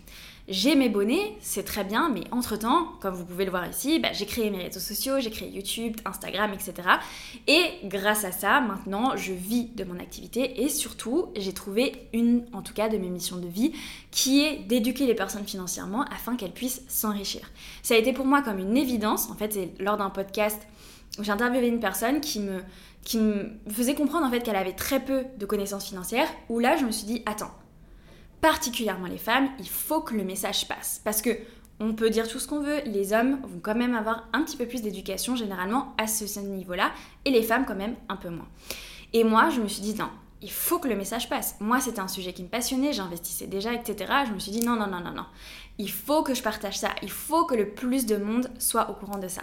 J'ai 0.48 0.74
mes 0.74 0.88
bonnets, 0.88 1.36
c'est 1.40 1.62
très 1.62 1.84
bien, 1.84 2.08
mais 2.08 2.24
entre-temps, 2.32 2.88
comme 3.00 3.14
vous 3.14 3.24
pouvez 3.24 3.44
le 3.44 3.52
voir 3.52 3.68
ici, 3.68 4.00
bah, 4.00 4.08
j'ai 4.12 4.26
créé 4.26 4.50
mes 4.50 4.64
réseaux 4.64 4.80
sociaux, 4.80 5.20
j'ai 5.20 5.30
créé 5.30 5.48
YouTube, 5.48 5.96
Instagram, 6.04 6.52
etc. 6.52 6.88
Et 7.46 7.62
grâce 7.84 8.24
à 8.24 8.32
ça, 8.32 8.60
maintenant, 8.60 9.16
je 9.16 9.32
vis 9.32 9.66
de 9.66 9.84
mon 9.84 10.00
activité 10.00 10.62
et 10.62 10.68
surtout, 10.68 11.28
j'ai 11.36 11.52
trouvé 11.52 12.08
une, 12.12 12.44
en 12.52 12.62
tout 12.62 12.74
cas, 12.74 12.88
de 12.88 12.98
mes 12.98 13.08
missions 13.08 13.36
de 13.36 13.46
vie 13.46 13.72
qui 14.10 14.40
est 14.44 14.58
d'éduquer 14.66 15.06
les 15.06 15.14
personnes 15.14 15.46
financièrement 15.46 16.02
afin 16.06 16.34
qu'elles 16.34 16.52
puissent 16.52 16.82
s'enrichir. 16.88 17.48
Ça 17.84 17.94
a 17.94 17.98
été 17.98 18.12
pour 18.12 18.26
moi 18.26 18.42
comme 18.42 18.58
une 18.58 18.76
évidence, 18.76 19.30
en 19.30 19.34
fait, 19.34 19.52
c'est 19.52 19.70
lors 19.78 19.96
d'un 19.96 20.10
podcast 20.10 20.60
où 21.20 21.22
j'ai 21.22 21.30
interviewé 21.30 21.68
une 21.68 21.78
personne 21.78 22.20
qui 22.20 22.40
me, 22.40 22.62
faisait 23.70 23.94
comprendre 23.94 24.26
en 24.26 24.30
fait 24.30 24.40
qu'elle 24.40 24.56
avait 24.56 24.72
très 24.72 24.98
peu 24.98 25.22
de 25.38 25.46
connaissances 25.46 25.86
financières, 25.86 26.28
où 26.48 26.58
là, 26.58 26.76
je 26.76 26.84
me 26.84 26.90
suis 26.90 27.06
dit, 27.06 27.22
attends, 27.26 27.52
particulièrement 28.42 29.06
les 29.06 29.18
femmes, 29.18 29.48
il 29.58 29.68
faut 29.68 30.02
que 30.02 30.14
le 30.14 30.24
message 30.24 30.68
passe. 30.68 31.00
Parce 31.02 31.22
que 31.22 31.30
on 31.80 31.94
peut 31.94 32.10
dire 32.10 32.28
tout 32.28 32.38
ce 32.38 32.46
qu'on 32.46 32.60
veut, 32.60 32.80
les 32.84 33.12
hommes 33.12 33.40
vont 33.42 33.60
quand 33.60 33.74
même 33.74 33.94
avoir 33.94 34.28
un 34.32 34.42
petit 34.42 34.56
peu 34.56 34.66
plus 34.66 34.82
d'éducation 34.82 35.34
généralement 35.34 35.94
à 35.96 36.06
ce, 36.06 36.38
niveau-là, 36.38 36.92
et 37.24 37.30
les 37.30 37.42
femmes 37.42 37.64
quand 37.66 37.74
même 37.74 37.96
un 38.08 38.16
peu 38.16 38.28
moins. 38.28 38.48
Et 39.12 39.24
moi, 39.24 39.48
je 39.50 39.60
me 39.60 39.68
suis 39.68 39.82
dit, 39.82 39.94
non, 39.94 40.10
il 40.42 40.50
faut 40.50 40.78
que 40.78 40.88
le 40.88 40.96
message 40.96 41.28
passe. 41.28 41.56
Moi, 41.60 41.80
c'était 41.80 42.00
un 42.00 42.08
sujet 42.08 42.32
qui 42.32 42.42
me 42.42 42.48
passionnait, 42.48 42.92
j'investissais 42.92 43.46
déjà, 43.46 43.72
etc. 43.72 44.12
Je 44.28 44.32
me 44.32 44.38
suis 44.38 44.52
dit, 44.52 44.60
non, 44.60 44.76
non, 44.76 44.86
non, 44.86 45.00
non, 45.00 45.12
non. 45.12 45.26
Il 45.78 45.90
faut 45.90 46.22
que 46.22 46.34
je 46.34 46.42
partage 46.42 46.78
ça. 46.78 46.90
Il 47.02 47.10
faut 47.10 47.46
que 47.46 47.54
le 47.54 47.70
plus 47.70 48.06
de 48.06 48.16
monde 48.16 48.50
soit 48.58 48.90
au 48.90 48.94
courant 48.94 49.18
de 49.18 49.28
ça. 49.28 49.42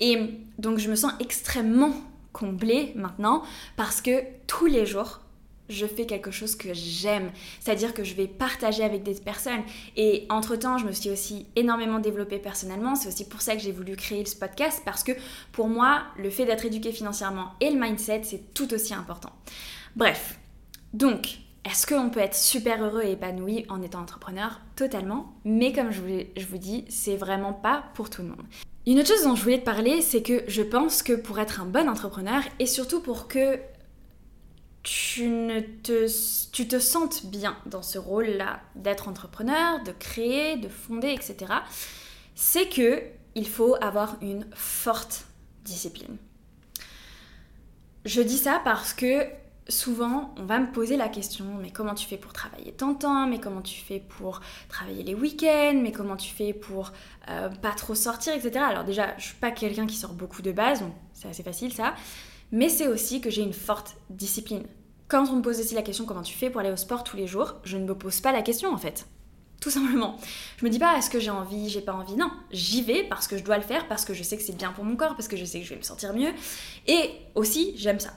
Et 0.00 0.40
donc, 0.58 0.78
je 0.78 0.90
me 0.90 0.96
sens 0.96 1.12
extrêmement 1.20 1.92
comblée 2.32 2.92
maintenant 2.96 3.42
parce 3.76 4.00
que 4.00 4.22
tous 4.46 4.66
les 4.66 4.86
jours, 4.86 5.20
je 5.68 5.86
fais 5.86 6.06
quelque 6.06 6.30
chose 6.30 6.56
que 6.56 6.72
j'aime, 6.72 7.30
c'est-à-dire 7.60 7.94
que 7.94 8.04
je 8.04 8.14
vais 8.14 8.26
partager 8.26 8.82
avec 8.82 9.02
des 9.02 9.14
personnes. 9.14 9.62
Et 9.96 10.26
entre-temps, 10.30 10.78
je 10.78 10.86
me 10.86 10.92
suis 10.92 11.10
aussi 11.10 11.46
énormément 11.56 11.98
développée 11.98 12.38
personnellement. 12.38 12.94
C'est 12.94 13.08
aussi 13.08 13.28
pour 13.28 13.42
ça 13.42 13.54
que 13.54 13.62
j'ai 13.62 13.72
voulu 13.72 13.96
créer 13.96 14.24
ce 14.24 14.36
podcast, 14.36 14.82
parce 14.84 15.04
que 15.04 15.12
pour 15.52 15.68
moi, 15.68 16.02
le 16.16 16.30
fait 16.30 16.44
d'être 16.44 16.64
éduqué 16.64 16.92
financièrement 16.92 17.52
et 17.60 17.70
le 17.70 17.78
mindset, 17.78 18.22
c'est 18.24 18.54
tout 18.54 18.72
aussi 18.72 18.94
important. 18.94 19.32
Bref, 19.96 20.38
donc, 20.92 21.38
est-ce 21.64 21.86
qu'on 21.86 22.08
peut 22.08 22.20
être 22.20 22.34
super 22.36 22.82
heureux 22.82 23.02
et 23.02 23.12
épanoui 23.12 23.66
en 23.68 23.82
étant 23.82 24.00
entrepreneur? 24.00 24.60
Totalement. 24.74 25.34
Mais 25.44 25.72
comme 25.72 25.90
je 25.90 26.00
vous, 26.00 26.20
je 26.36 26.46
vous 26.46 26.56
dis, 26.56 26.86
c'est 26.88 27.16
vraiment 27.16 27.52
pas 27.52 27.84
pour 27.94 28.08
tout 28.08 28.22
le 28.22 28.28
monde. 28.28 28.46
Une 28.86 29.00
autre 29.00 29.08
chose 29.08 29.24
dont 29.24 29.34
je 29.34 29.42
voulais 29.42 29.58
te 29.58 29.66
parler, 29.66 30.00
c'est 30.00 30.22
que 30.22 30.44
je 30.48 30.62
pense 30.62 31.02
que 31.02 31.12
pour 31.12 31.38
être 31.38 31.60
un 31.60 31.66
bon 31.66 31.90
entrepreneur, 31.90 32.40
et 32.58 32.64
surtout 32.64 33.00
pour 33.00 33.28
que 33.28 33.58
tu, 34.88 35.66
te, 35.82 36.06
tu 36.50 36.66
te 36.66 36.78
sentes 36.78 37.26
bien 37.26 37.58
dans 37.66 37.82
ce 37.82 37.98
rôle-là 37.98 38.60
d'être 38.74 39.08
entrepreneur, 39.08 39.82
de 39.82 39.92
créer, 39.92 40.56
de 40.56 40.68
fonder, 40.68 41.10
etc., 41.12 41.52
c'est 42.34 42.70
que 42.70 43.02
il 43.34 43.46
faut 43.46 43.76
avoir 43.82 44.16
une 44.22 44.46
forte 44.54 45.26
discipline. 45.62 46.16
Je 48.06 48.22
dis 48.22 48.38
ça 48.38 48.62
parce 48.64 48.94
que 48.94 49.26
souvent, 49.68 50.34
on 50.38 50.46
va 50.46 50.58
me 50.58 50.72
poser 50.72 50.96
la 50.96 51.10
question, 51.10 51.44
mais 51.60 51.70
comment 51.70 51.94
tu 51.94 52.06
fais 52.06 52.16
pour 52.16 52.32
travailler 52.32 52.72
tant 52.72 52.94
temps 52.94 53.26
Mais 53.26 53.40
comment 53.40 53.60
tu 53.60 53.78
fais 53.78 54.00
pour 54.00 54.40
travailler 54.70 55.02
les 55.02 55.14
week-ends 55.14 55.78
Mais 55.82 55.92
comment 55.92 56.16
tu 56.16 56.32
fais 56.32 56.54
pour 56.54 56.92
euh, 57.28 57.50
pas 57.50 57.72
trop 57.72 57.94
sortir, 57.94 58.32
etc. 58.32 58.64
Alors 58.66 58.84
déjà, 58.84 59.14
je 59.18 59.24
suis 59.24 59.36
pas 59.36 59.50
quelqu'un 59.50 59.86
qui 59.86 59.96
sort 59.96 60.14
beaucoup 60.14 60.40
de 60.40 60.52
base, 60.52 60.80
donc 60.80 60.94
c'est 61.12 61.28
assez 61.28 61.42
facile 61.42 61.74
ça. 61.74 61.94
Mais 62.52 62.70
c'est 62.70 62.88
aussi 62.88 63.20
que 63.20 63.28
j'ai 63.28 63.42
une 63.42 63.52
forte 63.52 63.96
discipline. 64.08 64.64
Quand 65.08 65.26
on 65.30 65.36
me 65.36 65.42
pose 65.42 65.58
aussi 65.58 65.74
la 65.74 65.80
question 65.80 66.04
comment 66.04 66.22
tu 66.22 66.34
fais 66.34 66.50
pour 66.50 66.60
aller 66.60 66.70
au 66.70 66.76
sport 66.76 67.02
tous 67.02 67.16
les 67.16 67.26
jours, 67.26 67.56
je 67.64 67.78
ne 67.78 67.86
me 67.86 67.94
pose 67.94 68.20
pas 68.20 68.30
la 68.30 68.42
question 68.42 68.72
en 68.72 68.76
fait. 68.76 69.06
Tout 69.58 69.70
simplement. 69.70 70.18
Je 70.58 70.64
me 70.66 70.70
dis 70.70 70.78
pas 70.78 70.98
est-ce 70.98 71.08
que 71.08 71.18
j'ai 71.18 71.30
envie, 71.30 71.70
j'ai 71.70 71.80
pas 71.80 71.94
envie? 71.94 72.14
Non, 72.14 72.30
j'y 72.52 72.82
vais 72.82 73.04
parce 73.04 73.26
que 73.26 73.38
je 73.38 73.42
dois 73.42 73.56
le 73.56 73.64
faire, 73.64 73.88
parce 73.88 74.04
que 74.04 74.12
je 74.12 74.22
sais 74.22 74.36
que 74.36 74.42
c'est 74.42 74.56
bien 74.56 74.70
pour 74.70 74.84
mon 74.84 74.96
corps, 74.96 75.16
parce 75.16 75.26
que 75.26 75.36
je 75.36 75.46
sais 75.46 75.60
que 75.60 75.64
je 75.64 75.70
vais 75.70 75.78
me 75.78 75.82
sentir 75.82 76.12
mieux. 76.12 76.32
Et 76.86 77.10
aussi, 77.34 77.72
j'aime 77.76 77.98
ça. 77.98 78.12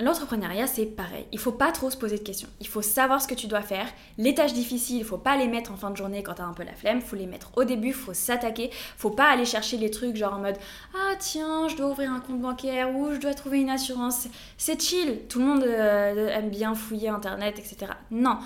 L'entrepreneuriat, 0.00 0.66
c'est 0.66 0.86
pareil. 0.86 1.26
Il 1.32 1.38
faut 1.38 1.52
pas 1.52 1.72
trop 1.72 1.90
se 1.90 1.96
poser 1.96 2.18
de 2.18 2.22
questions. 2.22 2.48
Il 2.60 2.66
faut 2.66 2.82
savoir 2.82 3.22
ce 3.22 3.28
que 3.28 3.34
tu 3.34 3.46
dois 3.46 3.62
faire. 3.62 3.86
Les 4.16 4.34
tâches 4.34 4.52
difficiles, 4.52 4.98
il 4.98 5.04
faut 5.04 5.18
pas 5.18 5.36
les 5.36 5.46
mettre 5.46 5.72
en 5.72 5.76
fin 5.76 5.90
de 5.90 5.96
journée 5.96 6.22
quand 6.22 6.34
tu 6.34 6.42
as 6.42 6.46
un 6.46 6.52
peu 6.52 6.64
la 6.64 6.72
flemme. 6.72 7.00
Faut 7.00 7.16
les 7.16 7.26
mettre 7.26 7.50
au 7.56 7.64
début, 7.64 7.92
faut 7.92 8.14
s'attaquer. 8.14 8.70
faut 8.96 9.10
pas 9.10 9.30
aller 9.30 9.44
chercher 9.44 9.76
les 9.76 9.90
trucs 9.90 10.16
genre 10.16 10.34
en 10.34 10.40
mode 10.40 10.56
Ah 10.94 11.14
tiens, 11.18 11.68
je 11.68 11.76
dois 11.76 11.90
ouvrir 11.90 12.12
un 12.12 12.20
compte 12.20 12.40
bancaire 12.40 12.94
ou 12.94 13.14
je 13.14 13.20
dois 13.20 13.34
trouver 13.34 13.60
une 13.60 13.70
assurance. 13.70 14.28
C'est 14.56 14.80
chill. 14.80 15.20
Tout 15.28 15.38
le 15.38 15.44
monde 15.44 15.62
euh, 15.62 16.28
aime 16.28 16.50
bien 16.50 16.74
fouiller 16.74 17.08
Internet, 17.08 17.58
etc. 17.58 17.92
Non 18.10 18.38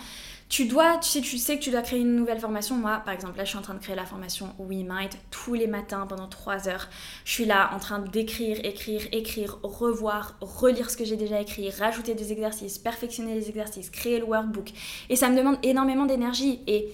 tu 0.52 0.66
dois, 0.66 0.98
tu 0.98 1.08
sais, 1.08 1.22
tu 1.22 1.38
sais 1.38 1.56
que 1.56 1.62
tu 1.62 1.70
dois 1.70 1.80
créer 1.80 2.00
une 2.00 2.14
nouvelle 2.14 2.38
formation. 2.38 2.76
Moi, 2.76 3.00
par 3.06 3.14
exemple, 3.14 3.38
là, 3.38 3.44
je 3.44 3.48
suis 3.48 3.58
en 3.58 3.62
train 3.62 3.72
de 3.72 3.78
créer 3.78 3.96
la 3.96 4.04
formation 4.04 4.54
WeMind 4.58 5.08
tous 5.30 5.54
les 5.54 5.66
matins 5.66 6.06
pendant 6.06 6.28
3 6.28 6.68
heures. 6.68 6.90
Je 7.24 7.32
suis 7.32 7.46
là 7.46 7.70
en 7.74 7.78
train 7.78 8.00
d'écrire, 8.00 8.58
écrire, 8.62 9.00
écrire, 9.12 9.58
revoir, 9.62 10.36
relire 10.42 10.90
ce 10.90 10.98
que 10.98 11.06
j'ai 11.06 11.16
déjà 11.16 11.40
écrit, 11.40 11.70
rajouter 11.70 12.12
des 12.14 12.32
exercices, 12.32 12.76
perfectionner 12.76 13.34
les 13.34 13.48
exercices, 13.48 13.88
créer 13.88 14.18
le 14.18 14.26
workbook. 14.26 14.72
Et 15.08 15.16
ça 15.16 15.30
me 15.30 15.38
demande 15.38 15.56
énormément 15.62 16.04
d'énergie. 16.04 16.60
Et 16.66 16.92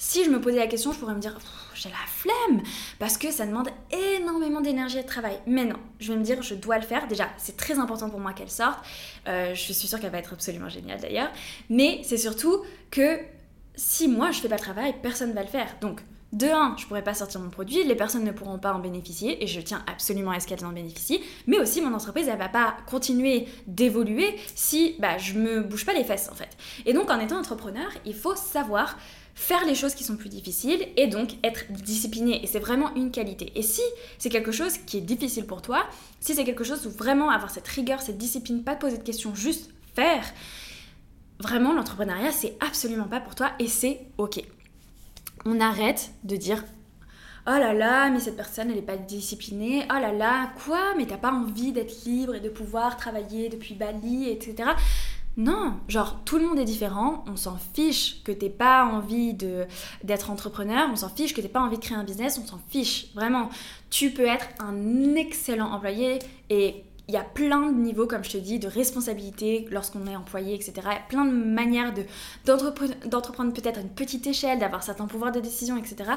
si 0.00 0.24
je 0.24 0.30
me 0.30 0.40
posais 0.40 0.56
la 0.56 0.66
question, 0.66 0.92
je 0.92 0.98
pourrais 0.98 1.14
me 1.14 1.20
dire 1.20 1.38
j'ai 1.74 1.90
la 1.90 1.94
flemme 2.06 2.62
parce 2.98 3.18
que 3.18 3.30
ça 3.30 3.44
demande 3.44 3.68
énormément 4.16 4.62
d'énergie 4.62 4.96
et 4.96 5.02
de 5.02 5.06
travail. 5.06 5.38
Mais 5.46 5.66
non, 5.66 5.76
je 5.98 6.10
vais 6.10 6.18
me 6.18 6.24
dire 6.24 6.40
je 6.42 6.54
dois 6.54 6.78
le 6.78 6.86
faire. 6.86 7.06
Déjà, 7.06 7.28
c'est 7.36 7.58
très 7.58 7.78
important 7.78 8.08
pour 8.08 8.18
moi 8.18 8.32
qu'elle 8.32 8.50
sorte. 8.50 8.78
Euh, 9.28 9.54
je 9.54 9.60
suis 9.60 9.74
sûre 9.74 10.00
qu'elle 10.00 10.10
va 10.10 10.18
être 10.18 10.32
absolument 10.32 10.70
géniale 10.70 11.00
d'ailleurs. 11.00 11.28
Mais 11.68 12.00
c'est 12.02 12.16
surtout 12.16 12.64
que 12.90 13.18
si 13.74 14.08
moi 14.08 14.30
je 14.30 14.40
fais 14.40 14.48
pas 14.48 14.54
le 14.54 14.62
travail, 14.62 14.94
personne 15.02 15.34
va 15.34 15.42
le 15.42 15.48
faire. 15.48 15.76
Donc 15.82 16.00
de 16.32 16.46
un, 16.46 16.76
je 16.78 16.86
pourrais 16.86 17.04
pas 17.04 17.12
sortir 17.12 17.38
mon 17.40 17.50
produit, 17.50 17.84
les 17.84 17.94
personnes 17.94 18.24
ne 18.24 18.30
pourront 18.30 18.58
pas 18.58 18.72
en 18.72 18.78
bénéficier 18.78 19.42
et 19.42 19.46
je 19.46 19.60
tiens 19.60 19.82
absolument 19.86 20.30
à 20.30 20.40
ce 20.40 20.46
qu'elles 20.46 20.64
en 20.64 20.72
bénéficient. 20.72 21.20
Mais 21.46 21.58
aussi 21.58 21.82
mon 21.82 21.92
entreprise, 21.92 22.26
elle 22.26 22.38
va 22.38 22.48
pas 22.48 22.74
continuer 22.88 23.48
d'évoluer 23.66 24.34
si 24.54 24.96
bah, 24.98 25.18
je 25.18 25.34
me 25.34 25.60
bouge 25.60 25.84
pas 25.84 25.92
les 25.92 26.04
fesses 26.04 26.30
en 26.32 26.34
fait. 26.34 26.56
Et 26.86 26.94
donc 26.94 27.10
en 27.10 27.20
étant 27.20 27.38
entrepreneur, 27.38 27.90
il 28.06 28.14
faut 28.14 28.34
savoir 28.34 28.96
faire 29.34 29.64
les 29.64 29.74
choses 29.74 29.94
qui 29.94 30.04
sont 30.04 30.16
plus 30.16 30.28
difficiles 30.28 30.86
et 30.96 31.06
donc 31.06 31.30
être 31.44 31.70
discipliné. 31.72 32.42
Et 32.42 32.46
c'est 32.46 32.58
vraiment 32.58 32.94
une 32.94 33.10
qualité. 33.10 33.52
Et 33.54 33.62
si 33.62 33.82
c'est 34.18 34.28
quelque 34.28 34.52
chose 34.52 34.78
qui 34.78 34.98
est 34.98 35.02
difficile 35.02 35.46
pour 35.46 35.62
toi, 35.62 35.86
si 36.20 36.34
c'est 36.34 36.44
quelque 36.44 36.64
chose 36.64 36.86
où 36.86 36.90
vraiment 36.90 37.30
avoir 37.30 37.50
cette 37.50 37.68
rigueur, 37.68 38.00
cette 38.00 38.18
discipline, 38.18 38.62
pas 38.62 38.76
poser 38.76 38.98
de 38.98 39.02
questions, 39.02 39.34
juste 39.34 39.70
faire, 39.94 40.24
vraiment 41.38 41.72
l'entrepreneuriat 41.72 42.32
c'est 42.32 42.56
absolument 42.60 43.08
pas 43.08 43.20
pour 43.20 43.34
toi 43.34 43.52
et 43.58 43.68
c'est 43.68 44.00
ok. 44.18 44.42
On 45.46 45.60
arrête 45.60 46.10
de 46.24 46.36
dire 46.36 46.64
Oh 47.46 47.52
là 47.58 47.72
là, 47.72 48.10
mais 48.10 48.20
cette 48.20 48.36
personne, 48.36 48.68
elle 48.68 48.76
n'est 48.76 48.82
pas 48.82 48.98
disciplinée. 48.98 49.84
Oh 49.90 49.98
là 49.98 50.12
là, 50.12 50.52
quoi? 50.64 50.94
Mais 50.98 51.06
t'as 51.06 51.16
pas 51.16 51.32
envie 51.32 51.72
d'être 51.72 52.04
libre 52.04 52.34
et 52.34 52.40
de 52.40 52.50
pouvoir 52.50 52.98
travailler 52.98 53.48
depuis 53.48 53.74
Bali, 53.74 54.28
etc. 54.28 54.70
Non, 55.40 55.72
genre 55.88 56.20
tout 56.26 56.36
le 56.36 56.46
monde 56.46 56.58
est 56.58 56.66
différent, 56.66 57.24
on 57.26 57.34
s'en 57.34 57.56
fiche 57.72 58.22
que 58.24 58.30
t'aies 58.30 58.50
pas 58.50 58.84
envie 58.84 59.32
d'être 59.32 60.30
entrepreneur, 60.30 60.86
on 60.92 60.96
s'en 60.96 61.08
fiche 61.08 61.32
que 61.32 61.40
t'aies 61.40 61.48
pas 61.48 61.62
envie 61.62 61.78
de 61.78 61.82
créer 61.82 61.96
un 61.96 62.04
business, 62.04 62.38
on 62.38 62.46
s'en 62.46 62.60
fiche, 62.68 63.06
vraiment. 63.14 63.48
Tu 63.88 64.10
peux 64.10 64.26
être 64.26 64.46
un 64.58 65.14
excellent 65.14 65.72
employé 65.72 66.18
et 66.50 66.84
il 67.08 67.14
y 67.14 67.16
a 67.16 67.24
plein 67.24 67.72
de 67.72 67.78
niveaux, 67.78 68.06
comme 68.06 68.22
je 68.22 68.32
te 68.32 68.36
dis, 68.36 68.58
de 68.58 68.68
responsabilité 68.68 69.66
lorsqu'on 69.70 70.06
est 70.06 70.14
employé, 70.14 70.54
etc. 70.54 70.74
Plein 71.08 71.24
de 71.24 71.30
manières 71.30 71.94
d'entreprendre 72.44 73.54
peut-être 73.54 73.78
à 73.78 73.80
une 73.80 73.88
petite 73.88 74.26
échelle, 74.26 74.58
d'avoir 74.58 74.82
certains 74.82 75.06
pouvoirs 75.06 75.32
de 75.32 75.40
décision, 75.40 75.78
etc. 75.78 76.10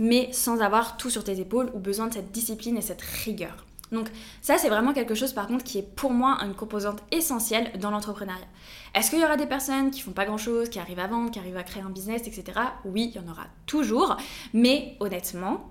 Mais 0.00 0.32
sans 0.32 0.60
avoir 0.60 0.96
tout 0.96 1.10
sur 1.10 1.22
tes 1.22 1.38
épaules 1.38 1.70
ou 1.74 1.78
besoin 1.78 2.08
de 2.08 2.14
cette 2.14 2.32
discipline 2.32 2.76
et 2.76 2.82
cette 2.82 3.02
rigueur. 3.02 3.64
Donc 3.92 4.08
ça, 4.40 4.58
c'est 4.58 4.68
vraiment 4.68 4.92
quelque 4.92 5.14
chose 5.14 5.32
par 5.32 5.46
contre 5.46 5.64
qui 5.64 5.78
est 5.78 5.82
pour 5.82 6.12
moi 6.12 6.38
une 6.42 6.54
composante 6.54 7.02
essentielle 7.10 7.70
dans 7.78 7.90
l'entrepreneuriat. 7.90 8.46
Est-ce 8.94 9.10
qu'il 9.10 9.20
y 9.20 9.24
aura 9.24 9.36
des 9.36 9.46
personnes 9.46 9.90
qui 9.90 10.00
font 10.00 10.12
pas 10.12 10.24
grand-chose, 10.24 10.68
qui 10.68 10.78
arrivent 10.78 10.98
à 10.98 11.06
vendre, 11.06 11.30
qui 11.30 11.38
arrivent 11.38 11.56
à 11.56 11.62
créer 11.62 11.82
un 11.82 11.90
business, 11.90 12.22
etc. 12.26 12.58
Oui, 12.84 13.12
il 13.14 13.20
y 13.20 13.24
en 13.24 13.30
aura 13.30 13.44
toujours, 13.66 14.16
mais 14.52 14.96
honnêtement, 15.00 15.70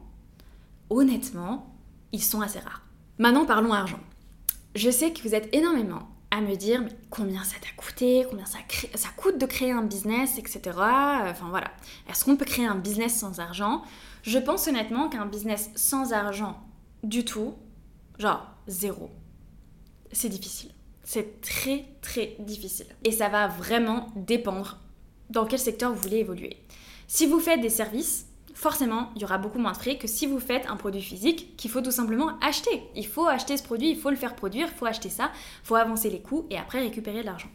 honnêtement, 0.89 1.73
ils 2.11 2.23
sont 2.23 2.41
assez 2.41 2.59
rares. 2.59 2.83
Maintenant, 3.17 3.45
parlons 3.45 3.73
argent. 3.73 3.99
Je 4.75 4.89
sais 4.89 5.11
que 5.11 5.21
vous 5.21 5.35
êtes 5.35 5.53
énormément 5.53 6.09
à 6.31 6.41
me 6.41 6.55
dire 6.55 6.83
combien 7.11 7.43
ça 7.43 7.57
t'a 7.61 7.69
coûté, 7.77 8.25
combien 8.29 8.45
ça, 8.45 8.57
ça 8.95 9.09
coûte 9.15 9.37
de 9.37 9.45
créer 9.45 9.71
un 9.71 9.83
business, 9.83 10.39
etc. 10.39 10.61
Enfin 10.75 11.49
voilà. 11.49 11.71
Est-ce 12.09 12.25
qu'on 12.25 12.35
peut 12.35 12.45
créer 12.45 12.65
un 12.65 12.75
business 12.75 13.19
sans 13.19 13.39
argent? 13.39 13.83
Je 14.23 14.39
pense 14.39 14.67
honnêtement 14.67 15.09
qu'un 15.09 15.27
business 15.27 15.69
sans 15.75 16.11
argent 16.11 16.59
du 17.03 17.23
tout, 17.23 17.53
Genre, 18.23 18.47
zéro. 18.67 19.09
C'est 20.13 20.29
difficile. 20.29 20.71
C'est 21.03 21.41
très 21.41 21.83
très 22.01 22.37
difficile. 22.39 22.85
Et 23.03 23.11
ça 23.11 23.27
va 23.27 23.49
vraiment 23.49 24.13
dépendre 24.15 24.77
dans 25.29 25.45
quel 25.45 25.59
secteur 25.59 25.91
vous 25.91 26.01
voulez 26.01 26.19
évoluer. 26.19 26.55
Si 27.05 27.25
vous 27.25 27.41
faites 27.41 27.59
des 27.59 27.69
services, 27.69 28.27
forcément, 28.53 29.09
il 29.17 29.21
y 29.23 29.25
aura 29.25 29.39
beaucoup 29.39 29.59
moins 29.59 29.73
de 29.73 29.77
frais 29.77 29.97
que 29.97 30.07
si 30.07 30.25
vous 30.25 30.39
faites 30.39 30.65
un 30.69 30.77
produit 30.77 31.01
physique 31.01 31.57
qu'il 31.57 31.69
faut 31.69 31.81
tout 31.81 31.91
simplement 31.91 32.39
acheter. 32.39 32.83
Il 32.95 33.07
faut 33.07 33.27
acheter 33.27 33.57
ce 33.57 33.63
produit, 33.63 33.89
il 33.89 33.97
faut 33.97 34.09
le 34.09 34.15
faire 34.15 34.37
produire, 34.37 34.69
il 34.71 34.77
faut 34.77 34.85
acheter 34.85 35.09
ça, 35.09 35.29
il 35.61 35.67
faut 35.67 35.75
avancer 35.75 36.09
les 36.09 36.21
coûts 36.21 36.47
et 36.49 36.57
après 36.57 36.79
récupérer 36.79 37.23
de 37.23 37.25
l'argent. 37.25 37.49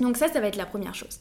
Donc 0.00 0.16
ça, 0.16 0.28
ça 0.28 0.40
va 0.40 0.46
être 0.46 0.56
la 0.56 0.66
première 0.66 0.94
chose. 0.94 1.18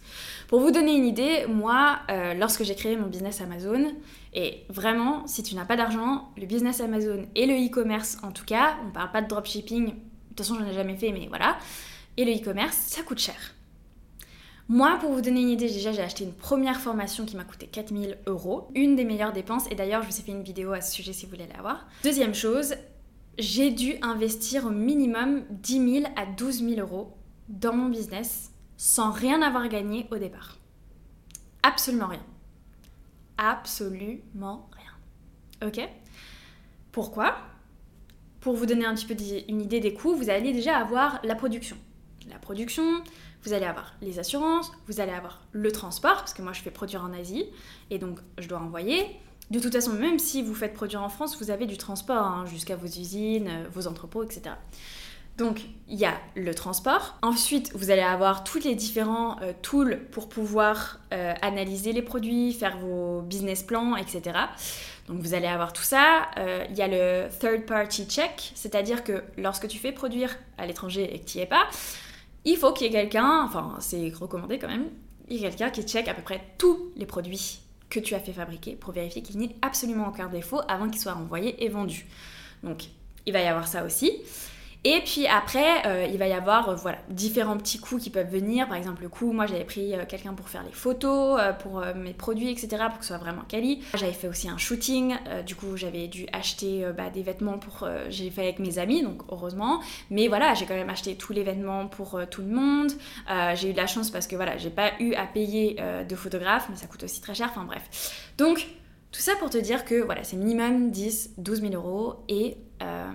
Pour 0.47 0.59
vous 0.59 0.71
donner 0.71 0.95
une 0.95 1.05
idée, 1.05 1.45
moi, 1.47 1.99
euh, 2.09 2.33
lorsque 2.33 2.63
j'ai 2.63 2.75
créé 2.75 2.97
mon 2.97 3.07
business 3.07 3.39
Amazon, 3.41 3.93
et 4.33 4.63
vraiment, 4.69 5.25
si 5.27 5.43
tu 5.43 5.55
n'as 5.55 5.65
pas 5.65 5.77
d'argent, 5.77 6.29
le 6.37 6.45
business 6.45 6.81
Amazon 6.81 7.25
et 7.35 7.45
le 7.45 7.53
e-commerce 7.53 8.17
en 8.21 8.31
tout 8.31 8.43
cas, 8.43 8.75
on 8.85 8.91
parle 8.91 9.11
pas 9.11 9.21
de 9.21 9.27
dropshipping, 9.27 9.85
de 9.85 9.91
toute 9.91 10.39
façon 10.39 10.55
j'en 10.59 10.67
ai 10.67 10.73
jamais 10.73 10.97
fait, 10.97 11.11
mais 11.11 11.27
voilà, 11.27 11.57
et 12.17 12.25
le 12.25 12.33
e-commerce, 12.33 12.75
ça 12.75 13.01
coûte 13.01 13.19
cher. 13.19 13.55
Moi, 14.67 14.97
pour 14.99 15.11
vous 15.11 15.21
donner 15.21 15.41
une 15.41 15.49
idée, 15.49 15.67
déjà 15.67 15.91
j'ai 15.91 16.01
acheté 16.01 16.23
une 16.23 16.33
première 16.33 16.81
formation 16.81 17.25
qui 17.25 17.37
m'a 17.37 17.43
coûté 17.43 17.67
4000 17.67 18.17
euros, 18.25 18.67
une 18.75 18.95
des 18.95 19.05
meilleures 19.05 19.31
dépenses, 19.31 19.67
et 19.71 19.75
d'ailleurs 19.75 20.01
je 20.01 20.09
vous 20.09 20.19
ai 20.19 20.21
fait 20.21 20.31
une 20.31 20.43
vidéo 20.43 20.73
à 20.73 20.81
ce 20.81 20.91
sujet 20.91 21.13
si 21.13 21.25
vous 21.25 21.31
voulez 21.31 21.47
la 21.55 21.61
voir. 21.61 21.87
Deuxième 22.03 22.33
chose, 22.33 22.73
j'ai 23.37 23.71
dû 23.71 23.95
investir 24.01 24.65
au 24.65 24.71
minimum 24.71 25.43
10 25.51 26.01
000 26.01 26.13
à 26.17 26.25
12 26.25 26.67
000 26.67 26.81
euros 26.81 27.13
dans 27.47 27.73
mon 27.73 27.89
business 27.89 28.54
sans 28.77 29.11
rien 29.11 29.41
avoir 29.41 29.67
gagné 29.67 30.07
au 30.11 30.17
départ. 30.17 30.57
Absolument 31.63 32.07
rien. 32.07 32.23
Absolument 33.37 34.69
rien. 34.71 35.67
Ok? 35.67 35.87
Pourquoi? 36.91 37.37
Pour 38.39 38.55
vous 38.55 38.65
donner 38.65 38.85
un 38.85 38.93
petit 38.93 39.05
peu 39.05 39.15
une 39.49 39.61
idée 39.61 39.79
des 39.79 39.93
coûts, 39.93 40.15
vous 40.15 40.29
allez 40.29 40.53
déjà 40.53 40.77
avoir 40.77 41.19
la 41.23 41.35
production. 41.35 41.77
La 42.29 42.37
production, 42.37 43.03
vous 43.43 43.53
allez 43.53 43.65
avoir 43.65 43.93
les 44.01 44.19
assurances, 44.19 44.71
vous 44.87 44.99
allez 44.99 45.11
avoir 45.11 45.41
le 45.51 45.71
transport, 45.71 46.17
parce 46.17 46.33
que 46.33 46.41
moi 46.41 46.53
je 46.53 46.61
fais 46.61 46.71
produire 46.71 47.03
en 47.03 47.13
Asie, 47.13 47.45
et 47.89 47.99
donc 47.99 48.19
je 48.37 48.47
dois 48.47 48.59
envoyer. 48.59 49.05
De 49.51 49.59
toute 49.59 49.73
façon, 49.73 49.93
même 49.93 50.17
si 50.17 50.41
vous 50.41 50.55
faites 50.55 50.73
produire 50.73 51.03
en 51.03 51.09
France, 51.09 51.37
vous 51.39 51.51
avez 51.51 51.67
du 51.67 51.77
transport 51.77 52.25
hein, 52.25 52.45
jusqu'à 52.47 52.75
vos 52.75 52.87
usines, 52.87 53.47
euh, 53.47 53.67
vos 53.71 53.85
entrepôts, 53.85 54.23
etc. 54.23 54.55
Donc, 55.37 55.61
il 55.89 55.99
y 55.99 56.05
a 56.05 56.13
le 56.35 56.55
transport. 56.55 57.17
Ensuite, 57.21 57.73
vous 57.75 57.91
allez 57.91 58.01
avoir 58.01 58.45
tous 58.45 58.59
les 58.59 58.73
différents 58.73 59.37
euh, 59.41 59.51
tools 59.61 59.99
pour 60.11 60.29
pouvoir 60.29 60.99
euh, 61.13 61.33
analyser 61.41 61.91
les 61.91 62.01
produits, 62.01 62.53
faire 62.53 62.77
vos 62.77 63.21
business 63.21 63.61
plans, 63.61 63.97
etc. 63.97 64.21
Donc, 65.07 65.19
vous 65.19 65.33
allez 65.33 65.47
avoir 65.47 65.73
tout 65.73 65.83
ça. 65.83 66.27
Euh, 66.37 66.65
il 66.69 66.77
y 66.77 66.81
a 66.81 66.87
le 66.87 67.27
third 67.39 67.65
party 67.65 68.05
check, 68.05 68.53
c'est-à-dire 68.55 69.03
que 69.03 69.23
lorsque 69.37 69.67
tu 69.67 69.77
fais 69.77 69.91
produire 69.91 70.35
à 70.57 70.65
l'étranger 70.65 71.13
et 71.13 71.19
que 71.19 71.25
tu 71.25 71.37
n'y 71.37 71.43
es 71.43 71.47
pas, 71.47 71.67
il 72.45 72.55
faut 72.55 72.71
qu'il 72.71 72.87
y 72.87 72.89
ait 72.89 72.93
quelqu'un, 72.93 73.43
enfin, 73.43 73.75
c'est 73.79 74.13
recommandé 74.15 74.57
quand 74.57 74.69
même, 74.69 74.89
il 75.27 75.37
y 75.37 75.39
ait 75.39 75.49
quelqu'un 75.49 75.69
qui 75.69 75.83
check 75.83 76.07
à 76.07 76.13
peu 76.13 76.21
près 76.21 76.41
tous 76.57 76.91
les 76.95 77.05
produits 77.05 77.59
que 77.89 77.99
tu 77.99 78.15
as 78.15 78.19
fait 78.19 78.33
fabriquer 78.33 78.75
pour 78.75 78.93
vérifier 78.93 79.21
qu'il 79.21 79.37
n'y 79.37 79.45
ait 79.45 79.55
absolument 79.61 80.07
aucun 80.07 80.27
défaut 80.27 80.61
avant 80.67 80.89
qu'ils 80.89 81.01
soient 81.01 81.15
envoyés 81.15 81.63
et 81.63 81.69
vendus. 81.69 82.07
Donc, 82.63 82.85
il 83.25 83.33
va 83.33 83.41
y 83.41 83.47
avoir 83.47 83.67
ça 83.67 83.83
aussi. 83.83 84.21
Et 84.87 85.01
puis 85.03 85.25
après, 85.25 85.83
euh, 85.87 86.07
il 86.07 86.19
va 86.19 86.27
y 86.27 86.31
avoir 86.31 86.69
euh, 86.69 86.75
voilà, 86.75 86.99
différents 87.09 87.57
petits 87.57 87.79
coûts 87.79 87.97
qui 87.97 88.11
peuvent 88.11 88.29
venir. 88.29 88.67
Par 88.67 88.77
exemple, 88.77 89.01
le 89.01 89.09
coût, 89.09 89.31
moi 89.31 89.47
j'avais 89.47 89.63
pris 89.63 89.95
euh, 89.95 90.05
quelqu'un 90.07 90.33
pour 90.33 90.47
faire 90.47 90.61
les 90.63 90.71
photos, 90.71 91.41
pour 91.63 91.83
mes 91.95 92.13
produits, 92.13 92.51
etc., 92.51 92.83
pour 92.89 92.99
que 92.99 93.03
ce 93.03 93.07
soit 93.07 93.17
vraiment 93.17 93.41
quali. 93.47 93.81
J'avais 93.95 94.13
fait 94.13 94.27
aussi 94.27 94.47
un 94.47 94.57
shooting, 94.57 95.15
du 95.45 95.55
coup 95.55 95.75
j'avais 95.75 96.07
dû 96.07 96.27
acheter 96.31 96.85
bah, 96.95 97.09
des 97.09 97.23
vêtements 97.23 97.57
pour. 97.57 97.87
j'ai 98.09 98.29
fait 98.29 98.43
avec 98.43 98.59
mes 98.59 98.77
amis, 98.77 99.01
donc 99.01 99.23
heureusement. 99.29 99.81
Mais 100.11 100.27
voilà, 100.27 100.53
j'ai 100.53 100.65
quand 100.65 100.75
même 100.75 100.89
acheté 100.89 101.15
tous 101.15 101.33
les 101.33 101.41
vêtements 101.41 101.87
pour 101.87 102.19
tout 102.29 102.41
le 102.41 102.49
monde. 102.49 102.91
j'ai 103.55 103.69
eu 103.69 103.71
de 103.71 103.77
la 103.77 103.87
chance 103.87 104.11
parce 104.11 104.27
que 104.27 104.35
voilà, 104.35 104.57
j'ai 104.57 104.69
pas 104.69 104.91
eu 104.99 105.15
à 105.15 105.25
payer 105.25 105.77
de 106.07 106.15
photographe, 106.15 106.67
mais 106.69 106.75
ça 106.75 106.85
coûte 106.85 107.03
aussi 107.03 107.21
très 107.21 107.33
cher. 107.33 107.49
Enfin 107.49 107.65
bref. 107.65 108.29
Donc, 108.37 108.67
tout 109.11 109.21
ça 109.21 109.33
pour 109.39 109.49
te 109.49 109.57
dire 109.57 109.85
que 109.85 109.95
voilà, 110.03 110.23
c'est 110.23 110.35
minimum 110.35 110.91
10, 110.91 111.35
12 111.37 111.61
000 111.61 111.73
euros 111.73 112.15
et 112.27 112.57
euh, 112.81 113.11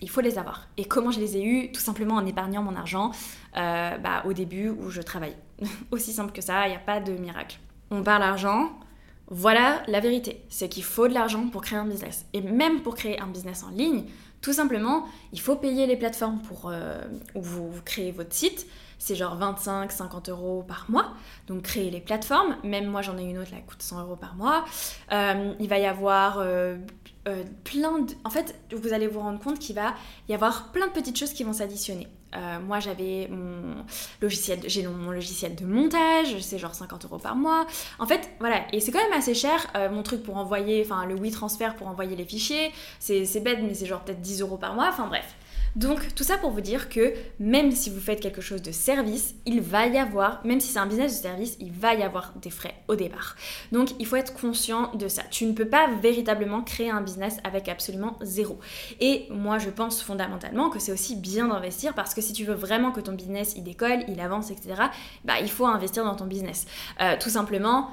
il 0.00 0.10
faut 0.10 0.20
les 0.20 0.38
avoir. 0.38 0.68
Et 0.76 0.84
comment 0.84 1.10
je 1.10 1.20
les 1.20 1.36
ai 1.36 1.44
eus 1.44 1.72
Tout 1.72 1.80
simplement 1.80 2.16
en 2.16 2.26
épargnant 2.26 2.62
mon 2.62 2.74
argent 2.74 3.12
euh, 3.56 3.98
bah, 3.98 4.22
au 4.24 4.32
début 4.32 4.68
où 4.68 4.90
je 4.90 5.02
travaille. 5.02 5.36
Aussi 5.90 6.12
simple 6.12 6.32
que 6.32 6.42
ça, 6.42 6.66
il 6.66 6.70
n'y 6.70 6.76
a 6.76 6.80
pas 6.80 7.00
de 7.00 7.12
miracle. 7.12 7.58
On 7.90 8.02
parle 8.02 8.22
argent, 8.22 8.72
voilà 9.28 9.82
la 9.86 10.00
vérité. 10.00 10.42
C'est 10.48 10.68
qu'il 10.68 10.84
faut 10.84 11.08
de 11.08 11.14
l'argent 11.14 11.48
pour 11.48 11.62
créer 11.62 11.78
un 11.78 11.86
business. 11.86 12.26
Et 12.32 12.40
même 12.40 12.80
pour 12.82 12.94
créer 12.94 13.20
un 13.20 13.26
business 13.26 13.62
en 13.62 13.70
ligne, 13.70 14.04
tout 14.40 14.52
simplement, 14.52 15.06
il 15.32 15.40
faut 15.40 15.56
payer 15.56 15.86
les 15.86 15.96
plateformes 15.96 16.40
pour, 16.42 16.68
euh, 16.68 17.00
où 17.34 17.40
vous, 17.40 17.70
créez 17.84 18.12
votre 18.12 18.34
site. 18.34 18.66
C'est 19.04 19.16
genre 19.16 19.36
25, 19.36 19.92
50 19.92 20.30
euros 20.30 20.64
par 20.66 20.86
mois. 20.88 21.12
Donc 21.46 21.62
créer 21.62 21.90
les 21.90 22.00
plateformes. 22.00 22.56
Même 22.64 22.86
moi 22.86 23.02
j'en 23.02 23.18
ai 23.18 23.24
une 23.24 23.38
autre, 23.38 23.50
là, 23.52 23.58
coûte 23.66 23.82
100 23.82 24.00
euros 24.00 24.16
par 24.16 24.34
mois. 24.34 24.64
il 25.10 25.68
va 25.68 25.78
y 25.78 25.86
avoir 25.86 26.40
euh, 27.26 27.42
plein 27.64 28.00
de... 28.00 28.12
En 28.24 28.30
fait, 28.30 28.54
vous 28.70 28.92
allez 28.92 29.06
vous 29.06 29.20
rendre 29.20 29.38
compte 29.40 29.58
qu'il 29.58 29.74
va 29.74 29.94
y 30.28 30.34
avoir 30.34 30.72
plein 30.72 30.86
de 30.86 30.92
petites 30.92 31.18
choses 31.18 31.32
qui 31.32 31.42
vont 31.42 31.54
s'additionner. 31.54 32.06
Euh, 32.36 32.60
moi, 32.60 32.80
j'avais 32.80 33.28
mon 33.30 33.84
logiciel, 34.20 34.60
j'ai 34.66 34.86
mon 34.86 35.10
logiciel 35.10 35.54
de 35.54 35.64
montage, 35.64 36.38
c'est 36.40 36.58
genre 36.58 36.74
50 36.74 37.06
euros 37.06 37.18
par 37.18 37.34
mois. 37.34 37.66
En 37.98 38.06
fait, 38.06 38.28
voilà, 38.40 38.66
et 38.72 38.80
c'est 38.80 38.92
quand 38.92 39.02
même 39.02 39.18
assez 39.18 39.34
cher. 39.34 39.66
Euh, 39.74 39.88
mon 39.88 40.02
truc 40.02 40.22
pour 40.22 40.36
envoyer, 40.36 40.82
enfin 40.84 41.06
le 41.06 41.14
WeTransfer 41.14 41.70
pour 41.78 41.88
envoyer 41.88 42.14
les 42.14 42.24
fichiers, 42.24 42.72
c'est 42.98 43.40
bête, 43.40 43.60
mais 43.62 43.72
c'est 43.72 43.86
genre 43.86 44.00
peut-être 44.00 44.20
10 44.20 44.42
euros 44.42 44.58
par 44.58 44.74
mois. 44.74 44.88
Enfin 44.88 45.06
bref. 45.06 45.34
Donc 45.76 46.14
tout 46.14 46.22
ça 46.22 46.38
pour 46.38 46.50
vous 46.50 46.60
dire 46.60 46.88
que 46.88 47.14
même 47.40 47.72
si 47.72 47.90
vous 47.90 48.00
faites 48.00 48.20
quelque 48.20 48.40
chose 48.40 48.62
de 48.62 48.70
service, 48.70 49.34
il 49.44 49.60
va 49.60 49.86
y 49.86 49.98
avoir, 49.98 50.40
même 50.44 50.60
si 50.60 50.68
c'est 50.68 50.78
un 50.78 50.86
business 50.86 51.18
de 51.18 51.22
service, 51.22 51.56
il 51.58 51.72
va 51.72 51.94
y 51.94 52.02
avoir 52.02 52.32
des 52.40 52.50
frais 52.50 52.74
au 52.88 52.94
départ. 52.94 53.34
Donc 53.72 53.90
il 53.98 54.06
faut 54.06 54.16
être 54.16 54.34
conscient 54.34 54.92
de 54.94 55.08
ça. 55.08 55.22
Tu 55.30 55.46
ne 55.46 55.52
peux 55.52 55.68
pas 55.68 55.88
véritablement 56.00 56.62
créer 56.62 56.90
un 56.90 57.00
business 57.00 57.38
avec 57.42 57.68
absolument 57.68 58.16
zéro. 58.22 58.58
Et 59.00 59.26
moi 59.30 59.58
je 59.58 59.70
pense 59.70 60.02
fondamentalement 60.02 60.70
que 60.70 60.78
c'est 60.78 60.92
aussi 60.92 61.16
bien 61.16 61.48
d'investir 61.48 61.94
parce 61.94 62.14
que 62.14 62.20
si 62.20 62.32
tu 62.32 62.44
veux 62.44 62.54
vraiment 62.54 62.92
que 62.92 63.00
ton 63.00 63.12
business 63.12 63.54
il 63.56 63.64
décolle, 63.64 64.04
il 64.08 64.20
avance, 64.20 64.50
etc., 64.50 64.74
bah, 65.24 65.34
il 65.40 65.50
faut 65.50 65.66
investir 65.66 66.04
dans 66.04 66.14
ton 66.14 66.26
business. 66.26 66.66
Euh, 67.00 67.16
tout 67.20 67.30
simplement, 67.30 67.90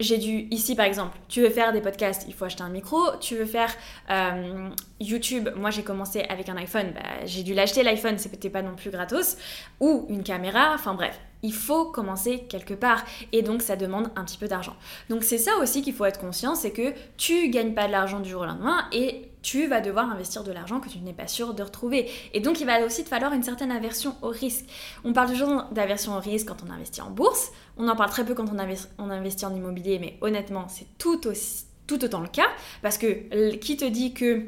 j'ai 0.00 0.18
dû, 0.18 0.48
ici 0.50 0.74
par 0.74 0.86
exemple, 0.86 1.16
tu 1.28 1.40
veux 1.40 1.50
faire 1.50 1.72
des 1.72 1.80
podcasts, 1.80 2.24
il 2.26 2.34
faut 2.34 2.44
acheter 2.44 2.62
un 2.62 2.68
micro. 2.68 2.98
Tu 3.20 3.36
veux 3.36 3.44
faire 3.44 3.72
euh, 4.10 4.68
YouTube, 5.00 5.48
moi 5.56 5.70
j'ai 5.70 5.82
commencé 5.82 6.22
avec 6.28 6.48
un 6.48 6.56
iPhone, 6.56 6.92
bah, 6.94 7.24
j'ai 7.24 7.42
dû 7.42 7.54
l'acheter 7.54 7.82
l'iPhone, 7.82 8.18
c'était 8.18 8.50
pas 8.50 8.62
non 8.62 8.74
plus 8.74 8.90
gratos. 8.90 9.36
Ou 9.80 10.06
une 10.08 10.24
caméra, 10.24 10.72
enfin 10.74 10.94
bref, 10.94 11.20
il 11.42 11.52
faut 11.52 11.84
commencer 11.86 12.40
quelque 12.48 12.74
part. 12.74 13.04
Et 13.32 13.42
donc 13.42 13.62
ça 13.62 13.76
demande 13.76 14.10
un 14.16 14.24
petit 14.24 14.38
peu 14.38 14.48
d'argent. 14.48 14.74
Donc 15.10 15.22
c'est 15.22 15.38
ça 15.38 15.52
aussi 15.60 15.82
qu'il 15.82 15.94
faut 15.94 16.06
être 16.06 16.20
conscient, 16.20 16.54
c'est 16.54 16.72
que 16.72 16.92
tu 17.16 17.50
gagnes 17.50 17.74
pas 17.74 17.86
de 17.86 17.92
l'argent 17.92 18.20
du 18.20 18.30
jour 18.30 18.42
au 18.42 18.46
lendemain 18.46 18.86
et 18.92 19.28
tu 19.44 19.66
vas 19.66 19.80
devoir 19.80 20.10
investir 20.10 20.42
de 20.42 20.50
l'argent 20.50 20.80
que 20.80 20.88
tu 20.88 20.98
n'es 20.98 21.12
pas 21.12 21.28
sûr 21.28 21.52
de 21.52 21.62
retrouver. 21.62 22.10
Et 22.32 22.40
donc 22.40 22.60
il 22.60 22.66
va 22.66 22.84
aussi 22.84 23.04
te 23.04 23.08
falloir 23.10 23.32
une 23.34 23.42
certaine 23.42 23.70
aversion 23.70 24.16
au 24.22 24.30
risque. 24.30 24.64
On 25.04 25.12
parle 25.12 25.30
toujours 25.30 25.64
d'aversion 25.70 26.16
au 26.16 26.20
risque 26.20 26.48
quand 26.48 26.64
on 26.66 26.72
investit 26.72 27.02
en 27.02 27.10
bourse, 27.10 27.52
on 27.76 27.86
en 27.86 27.94
parle 27.94 28.10
très 28.10 28.24
peu 28.24 28.34
quand 28.34 28.46
on, 28.50 29.10
investit 29.10 29.44
en 29.44 29.54
immobilier, 29.54 29.98
mais 29.98 30.16
honnêtement 30.22 30.66
c'est 30.68 30.86
tout, 30.98 31.20
autant 31.26 32.20
le 32.20 32.28
cas, 32.28 32.48
parce 32.80 32.96
que 32.96 33.54
qui 33.56 33.76
te 33.76 33.84
dit 33.84 34.14
que 34.14 34.42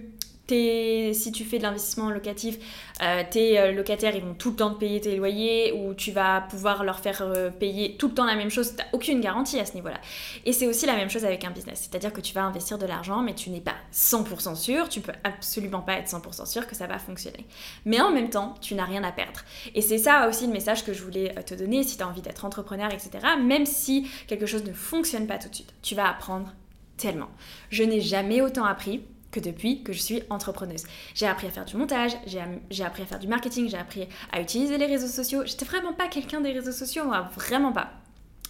si 0.48 1.32
tu 1.32 1.44
fais 1.44 1.58
de 1.58 1.62
l'investissement 1.62 2.10
locatif, 2.10 2.58
euh, 3.02 3.22
tes 3.28 3.58
euh, 3.58 3.72
locataires 3.72 4.14
ils 4.14 4.22
vont 4.22 4.34
tout 4.34 4.50
le 4.50 4.56
temps 4.56 4.72
te 4.72 4.78
payer 4.78 5.00
tes 5.00 5.16
loyers 5.16 5.72
ou 5.72 5.94
tu 5.94 6.12
vas 6.12 6.42
pouvoir 6.42 6.84
leur 6.84 7.00
faire 7.00 7.22
euh, 7.22 7.50
payer 7.50 7.96
tout 7.96 8.08
le 8.08 8.14
temps 8.14 8.24
la 8.24 8.36
même 8.36 8.50
chose. 8.50 8.70
Tu 8.70 8.76
n'as 8.76 8.88
aucune 8.92 9.20
garantie 9.20 9.58
à 9.58 9.66
ce 9.66 9.74
niveau-là. 9.74 10.00
Et 10.44 10.52
c'est 10.52 10.66
aussi 10.66 10.86
la 10.86 10.94
même 10.94 11.10
chose 11.10 11.24
avec 11.24 11.44
un 11.44 11.50
business. 11.50 11.88
C'est-à-dire 11.90 12.12
que 12.12 12.20
tu 12.20 12.32
vas 12.32 12.44
investir 12.44 12.78
de 12.78 12.86
l'argent, 12.86 13.22
mais 13.22 13.34
tu 13.34 13.50
n'es 13.50 13.60
pas 13.60 13.74
100% 13.92 14.54
sûr, 14.54 14.88
tu 14.88 15.00
peux 15.00 15.12
absolument 15.24 15.80
pas 15.80 15.94
être 15.94 16.08
100% 16.08 16.46
sûr 16.46 16.66
que 16.66 16.76
ça 16.76 16.86
va 16.86 16.98
fonctionner. 16.98 17.44
Mais 17.84 18.00
en 18.00 18.12
même 18.12 18.30
temps, 18.30 18.54
tu 18.60 18.74
n'as 18.74 18.84
rien 18.84 19.04
à 19.04 19.12
perdre. 19.12 19.40
Et 19.74 19.82
c'est 19.82 19.98
ça 19.98 20.28
aussi 20.28 20.46
le 20.46 20.52
message 20.52 20.84
que 20.84 20.92
je 20.92 21.02
voulais 21.02 21.34
te 21.44 21.54
donner 21.54 21.82
si 21.82 21.96
tu 21.96 22.02
as 22.02 22.08
envie 22.08 22.22
d'être 22.22 22.44
entrepreneur, 22.44 22.92
etc. 22.92 23.10
Même 23.40 23.66
si 23.66 24.08
quelque 24.26 24.46
chose 24.46 24.64
ne 24.64 24.72
fonctionne 24.72 25.26
pas 25.26 25.38
tout 25.38 25.48
de 25.48 25.54
suite, 25.54 25.74
tu 25.82 25.94
vas 25.94 26.08
apprendre 26.08 26.52
tellement. 26.96 27.28
Je 27.70 27.82
n'ai 27.82 28.00
jamais 28.00 28.40
autant 28.40 28.64
appris 28.64 29.02
depuis 29.34 29.82
que 29.82 29.92
je 29.92 30.00
suis 30.00 30.22
entrepreneuse. 30.30 30.84
J'ai 31.14 31.26
appris 31.26 31.46
à 31.46 31.50
faire 31.50 31.64
du 31.64 31.76
montage, 31.76 32.12
j'ai 32.26 32.84
appris 32.84 33.02
à 33.02 33.06
faire 33.06 33.18
du 33.18 33.28
marketing, 33.28 33.68
j'ai 33.68 33.76
appris 33.76 34.08
à 34.32 34.40
utiliser 34.40 34.78
les 34.78 34.86
réseaux 34.86 35.06
sociaux. 35.06 35.42
J'étais 35.44 35.64
vraiment 35.64 35.92
pas 35.92 36.08
quelqu'un 36.08 36.40
des 36.40 36.52
réseaux 36.52 36.72
sociaux, 36.72 37.04
moi, 37.04 37.28
vraiment 37.36 37.72
pas. 37.72 37.90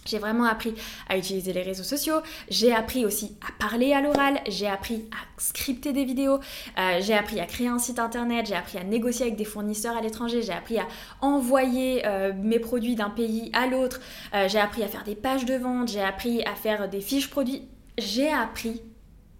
J'ai 0.05 0.19
vraiment 0.19 0.45
appris 0.45 0.73
à 1.09 1.17
utiliser 1.17 1.51
les 1.51 1.61
réseaux 1.63 1.83
sociaux. 1.83 2.21
J'ai 2.49 2.73
appris 2.73 3.05
aussi 3.05 3.35
à 3.45 3.51
parler 3.61 3.91
à 3.91 3.99
l'oral. 3.99 4.39
J'ai 4.47 4.67
appris 4.67 5.03
à 5.11 5.17
scripter 5.37 5.91
des 5.91 6.05
vidéos. 6.05 6.39
Euh, 6.77 6.99
j'ai 7.01 7.13
appris 7.13 7.41
à 7.41 7.45
créer 7.45 7.67
un 7.67 7.77
site 7.77 7.99
internet. 7.99 8.45
J'ai 8.47 8.55
appris 8.55 8.77
à 8.77 8.85
négocier 8.85 9.25
avec 9.25 9.35
des 9.35 9.43
fournisseurs 9.43 9.97
à 9.97 10.01
l'étranger. 10.01 10.41
J'ai 10.41 10.53
appris 10.53 10.79
à 10.79 10.87
envoyer 11.19 12.07
euh, 12.07 12.31
mes 12.33 12.59
produits 12.59 12.95
d'un 12.95 13.09
pays 13.09 13.51
à 13.53 13.67
l'autre. 13.67 13.99
Euh, 14.33 14.47
j'ai 14.47 14.59
appris 14.59 14.81
à 14.81 14.87
faire 14.87 15.03
des 15.03 15.15
pages 15.15 15.43
de 15.43 15.55
vente. 15.55 15.89
J'ai 15.89 16.01
appris 16.01 16.41
à 16.43 16.55
faire 16.55 16.87
des 16.87 17.01
fiches 17.01 17.29
produits. 17.29 17.63
J'ai 17.97 18.29
appris 18.29 18.81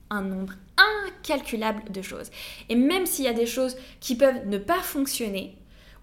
un 0.10 0.22
nombre 0.22 0.54
incalculable 0.78 1.92
de 1.92 2.02
choses. 2.02 2.30
Et 2.70 2.76
même 2.76 3.06
s'il 3.06 3.26
y 3.26 3.30
a 3.30 3.34
des 3.34 3.46
choses 3.46 3.78
qui 4.00 4.16
peuvent 4.16 4.46
ne 4.48 4.58
pas 4.58 4.82
fonctionner 4.82 5.58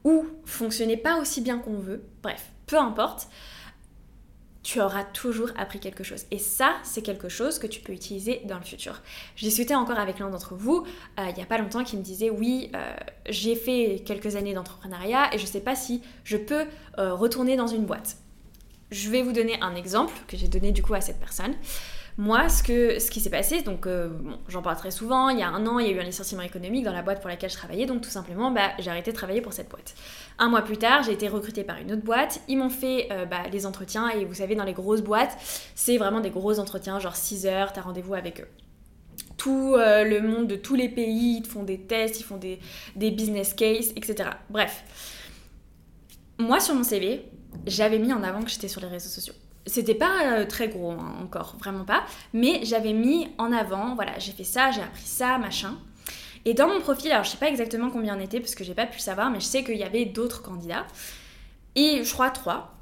ou 0.05 0.27
fonctionner 0.45 0.97
pas 0.97 1.19
aussi 1.21 1.41
bien 1.41 1.59
qu'on 1.59 1.79
veut, 1.79 2.05
bref, 2.23 2.51
peu 2.67 2.77
importe, 2.77 3.29
tu 4.65 4.81
auras 4.81 5.05
toujours 5.05 5.51
appris 5.57 5.79
quelque 5.79 6.03
chose. 6.03 6.25
Et 6.31 6.39
ça, 6.39 6.77
c'est 6.83 7.03
quelque 7.03 7.29
chose 7.29 7.59
que 7.59 7.67
tu 7.67 7.81
peux 7.81 7.93
utiliser 7.93 8.41
dans 8.47 8.57
le 8.57 8.65
futur. 8.65 9.03
Je 9.37 9.45
discutais 9.45 9.75
encore 9.75 9.99
avec 9.99 10.19
l'un 10.19 10.31
d'entre 10.31 10.55
vous 10.55 10.87
euh, 11.21 11.27
il 11.29 11.35
n'y 11.35 11.43
a 11.43 11.47
pas 11.47 11.59
longtemps 11.59 11.85
qui 11.85 11.97
me 11.97 12.03
disait 12.03 12.31
oui, 12.31 12.71
euh, 12.75 12.97
j'ai 13.29 13.55
fait 13.55 14.03
quelques 14.05 14.37
années 14.37 14.55
d'entrepreneuriat 14.55 15.35
et 15.35 15.39
je 15.39 15.43
ne 15.43 15.49
sais 15.49 15.61
pas 15.61 15.77
si 15.77 16.03
je 16.25 16.39
peux 16.39 16.65
euh, 16.99 17.15
retourner 17.15 17.57
dans 17.57 17.67
une 17.67 17.85
boîte. 17.85 18.17
Je 18.91 19.11
vais 19.11 19.23
vous 19.23 19.33
donner 19.33 19.61
un 19.61 19.75
exemple 19.75 20.15
que 20.27 20.37
j'ai 20.37 20.49
donné 20.49 20.73
du 20.73 20.83
coup 20.83 20.95
à 20.95 21.03
cette 21.03 21.21
personne. 21.21 21.55
Moi, 22.17 22.49
ce, 22.49 22.63
que, 22.63 23.01
ce 23.01 23.11
qui 23.11 23.19
s'est 23.19 23.31
passé, 23.31 23.63
donc 23.63 23.89
euh, 23.89 24.11
j'en 24.47 24.63
parle 24.63 24.77
très 24.77 24.93
souvent, 24.93 25.31
il 25.31 25.41
y 25.41 25.43
a 25.43 25.49
un 25.49 25.67
an, 25.67 25.81
il 25.81 25.89
y 25.89 25.91
a 25.91 25.93
eu 25.93 25.99
un 25.99 26.05
licenciement 26.05 26.43
économique 26.43 26.85
dans 26.85 26.93
la 26.93 27.03
boîte 27.03 27.21
pour 27.21 27.29
laquelle 27.29 27.51
je 27.51 27.57
travaillais, 27.57 27.87
donc 27.87 28.03
tout 28.03 28.11
simplement, 28.11 28.53
bah, 28.53 28.71
j'ai 28.79 28.89
arrêté 28.89 29.11
de 29.11 29.17
travailler 29.17 29.41
pour 29.41 29.53
cette 29.53 29.69
boîte. 29.69 29.95
Un 30.39 30.49
mois 30.49 30.63
plus 30.63 30.77
tard, 30.77 31.03
j'ai 31.03 31.13
été 31.13 31.27
recrutée 31.27 31.65
par 31.65 31.79
une 31.79 31.91
autre 31.91 32.05
boîte, 32.05 32.41
ils 32.47 32.57
m'ont 32.57 32.71
fait 32.71 33.09
euh, 33.11 33.27
bah, 33.27 33.43
les 33.51 33.67
entretiens, 33.67 34.11
et 34.11 34.25
vous 34.25 34.35
savez, 34.35 34.55
dans 34.55 34.63
les 34.63 34.75
grosses 34.75 35.03
boîtes, 35.03 35.37
c'est 35.75 35.99
vraiment 35.99 36.21
des 36.21 36.31
gros 36.31 36.61
entretiens, 36.61 37.01
genre 37.01 37.17
6 37.17 37.47
heures, 37.47 37.73
t'as 37.73 37.81
rendez-vous 37.81 38.15
avec 38.15 38.41
eux 38.41 38.49
tout 39.37 39.75
euh, 39.77 40.05
le 40.05 40.23
monde 40.23 40.47
de 40.47 40.57
tous 40.57 40.75
les 40.75 40.89
pays, 40.89 41.39
ils 41.39 41.47
font 41.47 41.65
des 41.65 41.81
tests, 41.81 42.21
ils 42.21 42.23
font 42.23 42.37
des, 42.37 42.61
des, 42.97 43.11
business 43.11 43.53
cases, 43.53 43.91
etc. 43.97 44.31
Bref. 44.49 44.85
Moi, 46.39 46.61
sur 46.61 46.75
mon 46.75 46.85
CV, 46.85 47.29
j'avais 47.67 47.99
mis 47.99 48.13
en 48.13 48.23
avant 48.23 48.43
que 48.43 48.49
j'étais 48.49 48.69
sur 48.69 48.81
les 48.81 48.87
réseaux 48.87 49.09
sociaux. 49.09 49.35
C'était 49.67 49.95
pas 49.95 50.25
euh, 50.25 50.47
très 50.47 50.69
gros 50.69 50.93
hein, 50.93 51.17
encore, 51.23 51.57
vraiment 51.59 51.85
pas. 51.85 52.05
Mais 52.33 52.61
j'avais 52.65 52.93
mis 52.93 53.29
en 53.39 53.53
avant, 53.53 53.95
voilà, 53.95 54.19
j'ai 54.19 54.33
fait 54.33 54.45
ça, 54.45 54.71
j'ai 54.71 54.83
appris 54.83 55.07
ça, 55.07 55.39
machin. 55.39 55.79
Et 56.45 56.53
dans 56.53 56.69
mon 56.69 56.81
profil, 56.81 57.11
alors 57.11 57.25
je 57.25 57.31
sais 57.31 57.39
pas 57.39 57.49
exactement 57.49 57.91
combien 57.91 58.17
on 58.17 58.21
était 58.21 58.41
parce 58.41 58.55
que 58.55 58.65
j'ai 58.65 58.75
pas 58.75 58.87
pu 58.87 58.99
le 58.99 59.03
savoir, 59.03 59.31
mais 59.31 59.41
je 59.41 59.47
sais 59.47 59.65
qu'il 59.65 59.77
y 59.77 59.83
avait 59.83 60.05
d'autres 60.05 60.43
candidats. 60.43 60.87
Et 61.75 62.05
je 62.05 62.13
crois 62.13 62.31
trois. 62.31 62.75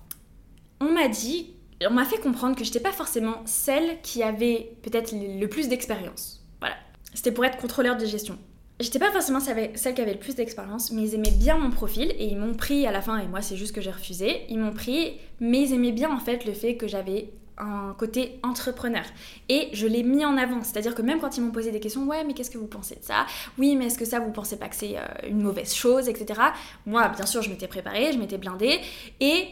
On 0.81 0.93
m'a 0.93 1.07
dit, 1.07 1.55
on 1.89 1.93
m'a 1.93 2.05
fait 2.05 2.19
comprendre 2.19 2.57
que 2.57 2.65
j'étais 2.65 2.81
pas 2.81 2.93
forcément 2.93 3.43
celle 3.45 4.01
qui 4.03 4.23
avait 4.23 4.77
peut-être 4.83 5.13
le 5.13 5.47
plus 5.47 5.69
d'expérience. 5.69 6.45
Voilà. 6.61 6.75
C'était 7.15 7.31
pour 7.31 7.45
être 7.45 7.59
contrôleur 7.59 7.97
de 7.97 8.05
gestion. 8.05 8.39
J'étais 8.83 8.99
pas 8.99 9.13
forcément 9.13 9.39
celle 9.39 9.95
qui 9.95 10.01
avait 10.01 10.13
le 10.13 10.19
plus 10.19 10.35
d'expérience, 10.35 10.91
mais 10.91 11.03
ils 11.03 11.15
aimaient 11.15 11.31
bien 11.31 11.57
mon 11.57 11.71
profil 11.71 12.11
et 12.19 12.27
ils 12.27 12.37
m'ont 12.37 12.55
pris 12.55 12.85
à 12.85 12.91
la 12.91 13.01
fin, 13.01 13.19
et 13.19 13.29
moi 13.29 13.41
c'est 13.41 13.57
juste 13.57 13.73
que 13.73 13.81
j'ai 13.81 13.93
refusé, 13.93 14.43
ils 14.49 14.59
m'ont 14.59 14.73
pris, 14.73 15.19
mais 15.39 15.63
ils 15.63 15.73
aimaient 15.73 15.93
bien 15.93 16.11
en 16.13 16.19
fait 16.19 16.45
le 16.45 16.53
fait 16.53 16.77
que 16.77 16.89
j'avais 16.89 17.31
un 17.59 17.95
côté 17.97 18.41
entrepreneur. 18.43 19.05
Et 19.49 19.69
je 19.73 19.87
l'ai 19.87 20.03
mis 20.03 20.25
en 20.25 20.37
avant, 20.37 20.65
c'est-à-dire 20.65 20.97
que 20.97 21.03
même 21.03 21.21
quand 21.21 21.37
ils 21.37 21.43
m'ont 21.43 21.53
posé 21.53 21.71
des 21.71 21.79
questions, 21.79 22.05
ouais 22.09 22.25
mais 22.25 22.35
qu'est-ce 22.35 22.51
que 22.51 22.59
vous 22.59 22.67
pensez 22.67 22.97
de 22.97 23.05
ça? 23.05 23.27
Oui 23.57 23.77
mais 23.77 23.87
est-ce 23.87 23.99
que 23.99 24.05
ça 24.05 24.19
vous 24.19 24.33
pensez 24.33 24.57
pas 24.57 24.67
que 24.67 24.75
c'est 24.75 24.97
euh, 24.99 25.29
une 25.29 25.43
mauvaise 25.43 25.73
chose, 25.73 26.09
etc. 26.09 26.41
Moi 26.85 27.09
bien 27.09 27.27
sûr 27.27 27.41
je 27.41 27.51
m'étais 27.51 27.69
préparée, 27.69 28.13
je 28.13 28.19
m'étais 28.19 28.39
blindée, 28.39 28.81
et 29.21 29.47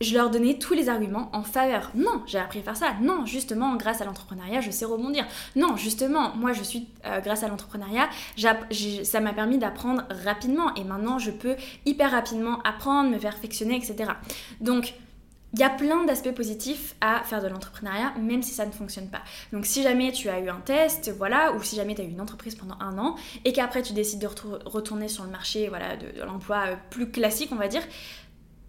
je 0.00 0.14
leur 0.14 0.30
donnais 0.30 0.58
tous 0.58 0.74
les 0.74 0.88
arguments 0.88 1.30
en 1.32 1.42
faveur. 1.42 1.90
Non, 1.94 2.22
j'ai 2.26 2.38
appris 2.38 2.60
à 2.60 2.62
faire 2.62 2.76
ça. 2.76 2.94
Non, 3.00 3.24
justement, 3.24 3.76
grâce 3.76 4.00
à 4.00 4.04
l'entrepreneuriat, 4.04 4.60
je 4.60 4.70
sais 4.70 4.84
rebondir. 4.84 5.26
Non, 5.54 5.76
justement, 5.76 6.34
moi, 6.36 6.52
je 6.52 6.62
suis, 6.62 6.88
euh, 7.06 7.20
grâce 7.20 7.42
à 7.42 7.48
l'entrepreneuriat, 7.48 8.08
ça 9.04 9.20
m'a 9.20 9.32
permis 9.32 9.58
d'apprendre 9.58 10.02
rapidement. 10.24 10.74
Et 10.74 10.84
maintenant, 10.84 11.18
je 11.18 11.30
peux 11.30 11.56
hyper 11.84 12.10
rapidement 12.10 12.60
apprendre, 12.62 13.10
me 13.10 13.18
perfectionner, 13.18 13.76
etc. 13.76 14.10
Donc, 14.60 14.94
il 15.56 15.60
y 15.60 15.64
a 15.64 15.70
plein 15.70 16.04
d'aspects 16.04 16.34
positifs 16.34 16.96
à 17.00 17.22
faire 17.22 17.42
de 17.42 17.48
l'entrepreneuriat, 17.48 18.12
même 18.20 18.42
si 18.42 18.52
ça 18.52 18.66
ne 18.66 18.72
fonctionne 18.72 19.08
pas. 19.08 19.22
Donc 19.52 19.64
si 19.64 19.82
jamais 19.82 20.12
tu 20.12 20.28
as 20.28 20.38
eu 20.40 20.50
un 20.50 20.60
test, 20.60 21.10
voilà, 21.16 21.54
ou 21.54 21.62
si 21.62 21.76
jamais 21.76 21.94
tu 21.94 22.02
as 22.02 22.04
eu 22.04 22.10
une 22.10 22.20
entreprise 22.20 22.56
pendant 22.56 22.76
un 22.78 22.98
an, 22.98 23.16
et 23.46 23.54
qu'après 23.54 23.80
tu 23.80 23.94
décides 23.94 24.18
de 24.18 24.26
retourner 24.66 25.08
sur 25.08 25.24
le 25.24 25.30
marché 25.30 25.68
voilà, 25.68 25.96
de 25.96 26.22
l'emploi 26.24 26.64
euh, 26.66 26.76
plus 26.90 27.10
classique, 27.10 27.50
on 27.52 27.56
va 27.56 27.68
dire, 27.68 27.82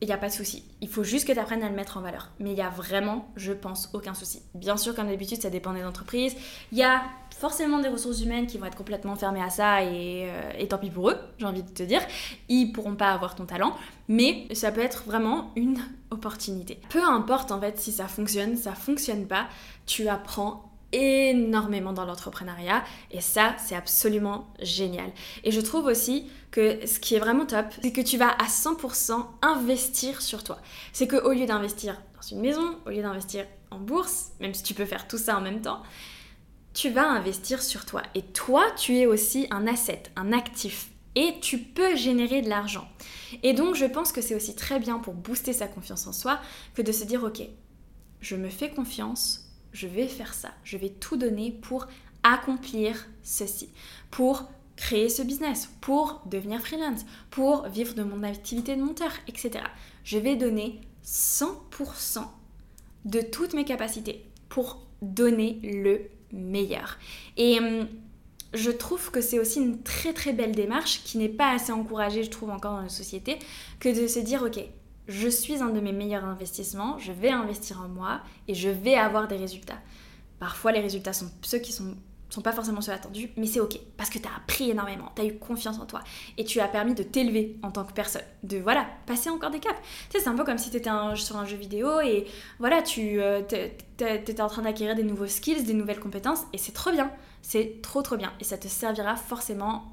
il 0.02 0.08
n'y 0.08 0.14
a 0.14 0.18
pas 0.18 0.28
de 0.28 0.34
souci. 0.34 0.64
Il 0.82 0.90
faut 0.90 1.04
juste 1.04 1.28
que 1.28 1.34
tu 1.34 1.40
apprennes 1.40 1.64
à 1.64 1.70
le 1.70 1.76
mettre 1.76 1.98
en 1.98 2.02
valeur. 2.02 2.30
Mais 2.40 2.52
il 2.52 2.58
y 2.58 2.62
a 2.62 2.70
vraiment, 2.70 3.28
je 3.36 3.52
pense, 3.52 3.90
aucun 3.94 4.14
souci. 4.14 4.44
Bien 4.54 4.78
sûr, 4.78 4.94
comme 4.94 5.08
d'habitude, 5.08 5.42
ça 5.42 5.50
dépend 5.50 5.74
des 5.74 5.84
entreprises. 5.84 6.36
Il 6.72 6.78
y 6.78 6.84
a 6.84 7.04
forcément 7.40 7.80
des 7.80 7.88
ressources 7.88 8.22
humaines 8.22 8.48
qui 8.48 8.58
vont 8.58 8.66
être 8.66 8.78
complètement 8.78 9.16
fermées 9.16 9.42
à 9.42 9.50
ça 9.50 9.84
et, 9.84 10.28
euh, 10.30 10.66
tant 10.68 10.78
pis 10.78 10.90
pour 10.90 11.10
eux, 11.10 11.18
j'ai 11.40 11.46
envie 11.46 11.64
de 11.64 11.70
te 11.70 11.84
dire. 11.84 12.02
Ils 12.50 12.72
pourront 12.72 12.96
pas 12.96 13.12
avoir 13.12 13.36
ton 13.36 13.46
talent, 13.46 13.76
mais 14.08 14.48
ça 14.54 14.72
peut 14.72 14.82
être 14.82 15.04
vraiment 15.06 15.52
une 15.56 15.80
opportunité. 16.12 16.80
Peu 16.90 17.04
importe 17.04 17.52
en 17.52 17.60
fait 17.60 17.80
si 17.80 17.92
ça 17.92 18.08
fonctionne, 18.08 18.56
ça 18.56 18.74
fonctionne 18.74 19.28
pas, 19.28 19.48
tu 19.86 20.08
apprends 20.08 20.67
énormément 20.94 21.94
dans 21.94 22.06
l'entrepreneuriat 22.06 22.84
et 23.12 23.22
ça 23.22 23.56
c'est 23.58 23.76
absolument 23.76 24.48
génial. 24.62 25.12
Et 25.44 25.52
je 25.52 25.62
trouve 25.62 25.86
aussi 25.86 26.30
que 26.52 26.86
ce 26.86 27.00
qui 27.00 27.16
est 27.16 27.20
vraiment 27.20 27.46
top, 27.46 27.66
c'est 27.82 27.92
que 27.92 28.02
tu 28.02 28.18
vas 28.18 28.30
à 28.30 28.46
100% 28.46 29.26
investir 29.42 30.22
sur 30.22 30.44
toi. 30.44 30.60
C'est 30.94 31.08
que 31.08 31.18
au 31.18 31.34
lieu 31.34 31.46
d'investir 31.46 32.02
dans 32.16 32.28
une 32.28 32.42
maison, 32.42 32.78
au 32.86 32.90
lieu 32.90 33.02
d'investir 33.02 33.46
en 33.72 33.80
bourse, 33.80 34.32
même 34.40 34.54
si 34.54 34.64
tu 34.64 34.74
peux 34.74 34.86
faire 34.86 35.08
tout 35.08 35.18
ça 35.18 35.38
en 35.38 35.42
même 35.42 35.62
temps, 35.62 35.82
tu 36.74 36.90
vas 36.90 37.10
investir 37.10 37.62
sur 37.64 37.86
toi. 37.86 38.04
Et 38.16 38.22
toi, 38.22 38.64
tu 38.78 38.98
es 38.98 39.08
aussi 39.08 39.48
un 39.50 39.66
asset, 39.66 40.04
un 40.16 40.32
actif. 40.32 40.90
Et 41.16 41.40
tu 41.42 41.58
peux 41.58 41.96
générer 41.96 42.44
de 42.44 42.50
l'argent. 42.50 42.88
Et 43.42 43.54
donc, 43.54 43.74
je 43.74 43.86
pense 43.86 44.12
que 44.12 44.22
c'est 44.22 44.36
aussi 44.36 44.56
très 44.56 44.80
bien 44.80 45.00
pour 45.00 45.16
booster 45.16 45.54
sa 45.54 45.68
confiance 45.68 46.06
en 46.06 46.14
soi 46.14 46.40
que 46.76 46.84
de 46.84 46.92
se 46.92 47.04
dire, 47.04 47.24
ok, 47.24 47.42
je 48.22 48.36
me 48.36 48.50
fais 48.50 48.70
confiance, 48.70 49.47
je 49.74 49.88
vais 49.88 50.08
faire 50.08 50.34
ça, 50.34 50.50
je 50.64 50.78
vais 50.78 50.90
tout 50.90 51.18
donner 51.18 51.52
pour 51.52 51.88
accomplir 52.24 53.08
ceci, 53.24 53.70
pour 54.12 54.50
créer 54.76 55.10
ce 55.10 55.22
business, 55.24 55.70
pour 55.82 56.22
devenir 56.26 56.62
freelance, 56.62 57.06
pour 57.32 57.68
vivre 57.68 57.94
de 57.96 58.04
mon 58.04 58.24
activité 58.24 58.76
de 58.76 58.82
monteur, 58.82 59.12
etc. 59.28 59.64
Je 60.04 60.18
vais 60.18 60.36
donner 60.36 60.82
100% 61.04 62.24
de 63.06 63.22
toutes 63.22 63.54
mes 63.54 63.66
capacités 63.66 64.26
pour 64.50 64.86
donner 65.02 65.60
le 65.64 66.02
meilleur. 66.32 66.98
Et 67.38 67.60
hum, 67.60 67.88
je 68.54 68.72
trouve 68.72 69.12
que 69.12 69.22
c'est 69.22 69.40
aussi 69.40 69.60
une 69.60 69.82
très 69.84 70.14
très 70.14 70.34
belle 70.34 70.54
démarche 70.54 71.04
qui 71.04 71.18
n'est 71.18 71.30
pas 71.30 71.52
assez 71.52 71.72
encouragée, 71.72 72.24
je 72.24 72.30
trouve, 72.30 72.50
encore 72.50 72.74
dans 72.74 72.82
la 72.82 72.90
société, 72.90 73.40
que 73.80 73.90
de 73.90 74.08
se 74.08 74.20
dire, 74.20 74.44
ok, 74.44 74.60
je 75.08 75.28
suis 75.28 75.62
un 75.62 75.70
de 75.70 75.80
mes 75.80 75.94
meilleurs 75.94 76.26
investissements, 76.26 76.98
je 77.00 77.12
vais 77.12 77.30
investir 77.30 77.82
en 77.82 77.88
moi 77.88 78.22
et 78.48 78.54
je 78.54 78.70
vais 78.70 78.96
avoir 78.96 79.28
des 79.28 79.38
résultats. 79.38 79.80
Parfois, 80.40 80.72
les 80.72 80.82
résultats 80.82 81.14
sont 81.14 81.32
ceux 81.42 81.60
qui 81.60 81.72
sont 81.72 81.96
sont 82.30 82.42
pas 82.42 82.52
forcément 82.52 82.82
ceux 82.82 82.92
attendus, 82.92 83.30
mais 83.38 83.48
c'est 83.48 83.60
ok 83.60 83.80
parce 83.96 84.10
que 84.10 84.20
tu 84.20 84.28
as 84.28 84.36
appris 84.36 84.70
énormément, 84.70 85.12
tu 85.16 85.22
as 85.22 85.26
eu 85.26 85.38
confiance 85.38 85.80
en 85.80 85.86
toi 85.86 86.02
et 86.38 86.44
tu 86.44 86.60
as 86.60 86.68
permis 86.68 86.94
de 86.94 87.04
t'élever 87.04 87.58
en 87.64 87.72
tant 87.72 87.86
que 87.86 87.94
personne, 87.94 88.24
de 88.44 88.58
voilà, 88.58 88.86
passer 89.06 89.30
encore 89.30 89.50
des 89.50 89.60
caps. 89.60 89.80
Tu 90.10 90.18
sais, 90.18 90.24
c'est 90.24 90.30
un 90.30 90.36
peu 90.36 90.44
comme 90.44 90.58
si 90.58 90.70
tu 90.70 90.78
étais 90.78 90.90
sur 91.16 91.38
un 91.38 91.46
jeu 91.46 91.58
vidéo 91.58 92.02
et 92.02 92.28
voilà, 92.60 92.82
tu 92.82 93.22
euh, 93.22 93.42
étais 94.00 94.42
en 94.42 94.48
train 94.48 94.62
d'acquérir 94.62 94.96
des 94.96 95.04
nouveaux 95.04 95.28
skills, 95.28 95.64
des 95.64 95.74
nouvelles 95.74 96.00
compétences 96.00 96.42
et 96.54 96.58
c'est 96.58 96.74
trop 96.74 96.92
bien, 96.92 97.12
c'est 97.42 97.82
trop 97.82 98.02
trop 98.02 98.18
bien 98.18 98.34
et 98.40 98.44
ça 98.44 98.58
te 98.58 98.68
servira 98.68 99.16
forcément 99.16 99.86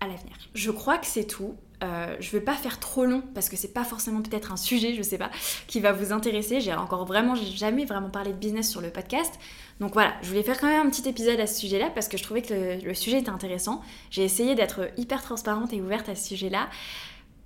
à 0.00 0.06
l'avenir. 0.06 0.36
Je 0.54 0.70
crois 0.70 0.98
que 0.98 1.06
c'est 1.06 1.26
tout. 1.26 1.56
Euh, 1.84 2.16
je 2.20 2.30
vais 2.30 2.40
pas 2.40 2.54
faire 2.54 2.80
trop 2.80 3.04
long 3.04 3.22
parce 3.34 3.48
que 3.48 3.56
c'est 3.56 3.72
pas 3.74 3.84
forcément 3.84 4.22
peut-être 4.22 4.50
un 4.50 4.56
sujet, 4.56 4.94
je 4.94 5.02
sais 5.02 5.18
pas, 5.18 5.30
qui 5.66 5.80
va 5.80 5.92
vous 5.92 6.12
intéresser. 6.12 6.60
J'ai 6.60 6.72
encore 6.72 7.04
vraiment, 7.04 7.34
j'ai 7.34 7.44
jamais 7.46 7.84
vraiment 7.84 8.08
parlé 8.08 8.32
de 8.32 8.38
business 8.38 8.70
sur 8.70 8.80
le 8.80 8.90
podcast. 8.90 9.34
Donc 9.80 9.92
voilà, 9.92 10.14
je 10.22 10.28
voulais 10.28 10.42
faire 10.42 10.58
quand 10.58 10.68
même 10.68 10.86
un 10.86 10.90
petit 10.90 11.06
épisode 11.08 11.38
à 11.38 11.46
ce 11.46 11.60
sujet-là 11.60 11.90
parce 11.94 12.08
que 12.08 12.16
je 12.16 12.22
trouvais 12.22 12.42
que 12.42 12.82
le, 12.82 12.94
sujet 12.94 13.18
était 13.18 13.30
intéressant. 13.30 13.82
J'ai 14.10 14.24
essayé 14.24 14.54
d'être 14.54 14.90
hyper 14.96 15.22
transparente 15.22 15.72
et 15.72 15.82
ouverte 15.82 16.08
à 16.08 16.14
ce 16.14 16.28
sujet-là. 16.28 16.68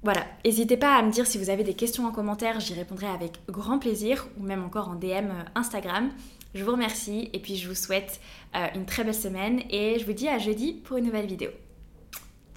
Voilà, 0.03 0.25
n'hésitez 0.45 0.77
pas 0.77 0.97
à 0.97 1.03
me 1.03 1.11
dire 1.11 1.27
si 1.27 1.37
vous 1.37 1.51
avez 1.51 1.65
des 1.65 1.75
questions 1.75 2.07
en 2.07 2.13
commentaire, 2.13 2.59
j'y 2.59 2.73
répondrai 2.73 3.09
avec 3.09 3.33
grand 3.49 3.79
plaisir 3.79 4.29
ou 4.39 4.45
même 4.45 4.65
encore 4.65 4.89
en 4.89 4.95
DM 4.95 5.05
euh, 5.31 5.43
Instagram. 5.55 6.11
Je 6.55 6.65
vous 6.65 6.73
remercie 6.73 7.29
et 7.33 7.39
puis 7.39 7.57
je 7.57 7.69
vous 7.69 7.75
souhaite 7.75 8.21
euh, 8.57 8.67
une 8.75 8.87
très 8.87 9.05
belle 9.05 9.15
semaine 9.15 9.63
et 9.69 9.99
je 9.99 10.07
vous 10.07 10.13
dis 10.13 10.29
à 10.29 10.39
jeudi 10.39 10.73
pour 10.73 10.97
une 10.97 11.05
nouvelle 11.05 11.27
vidéo. 11.27 11.51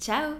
Ciao 0.00 0.34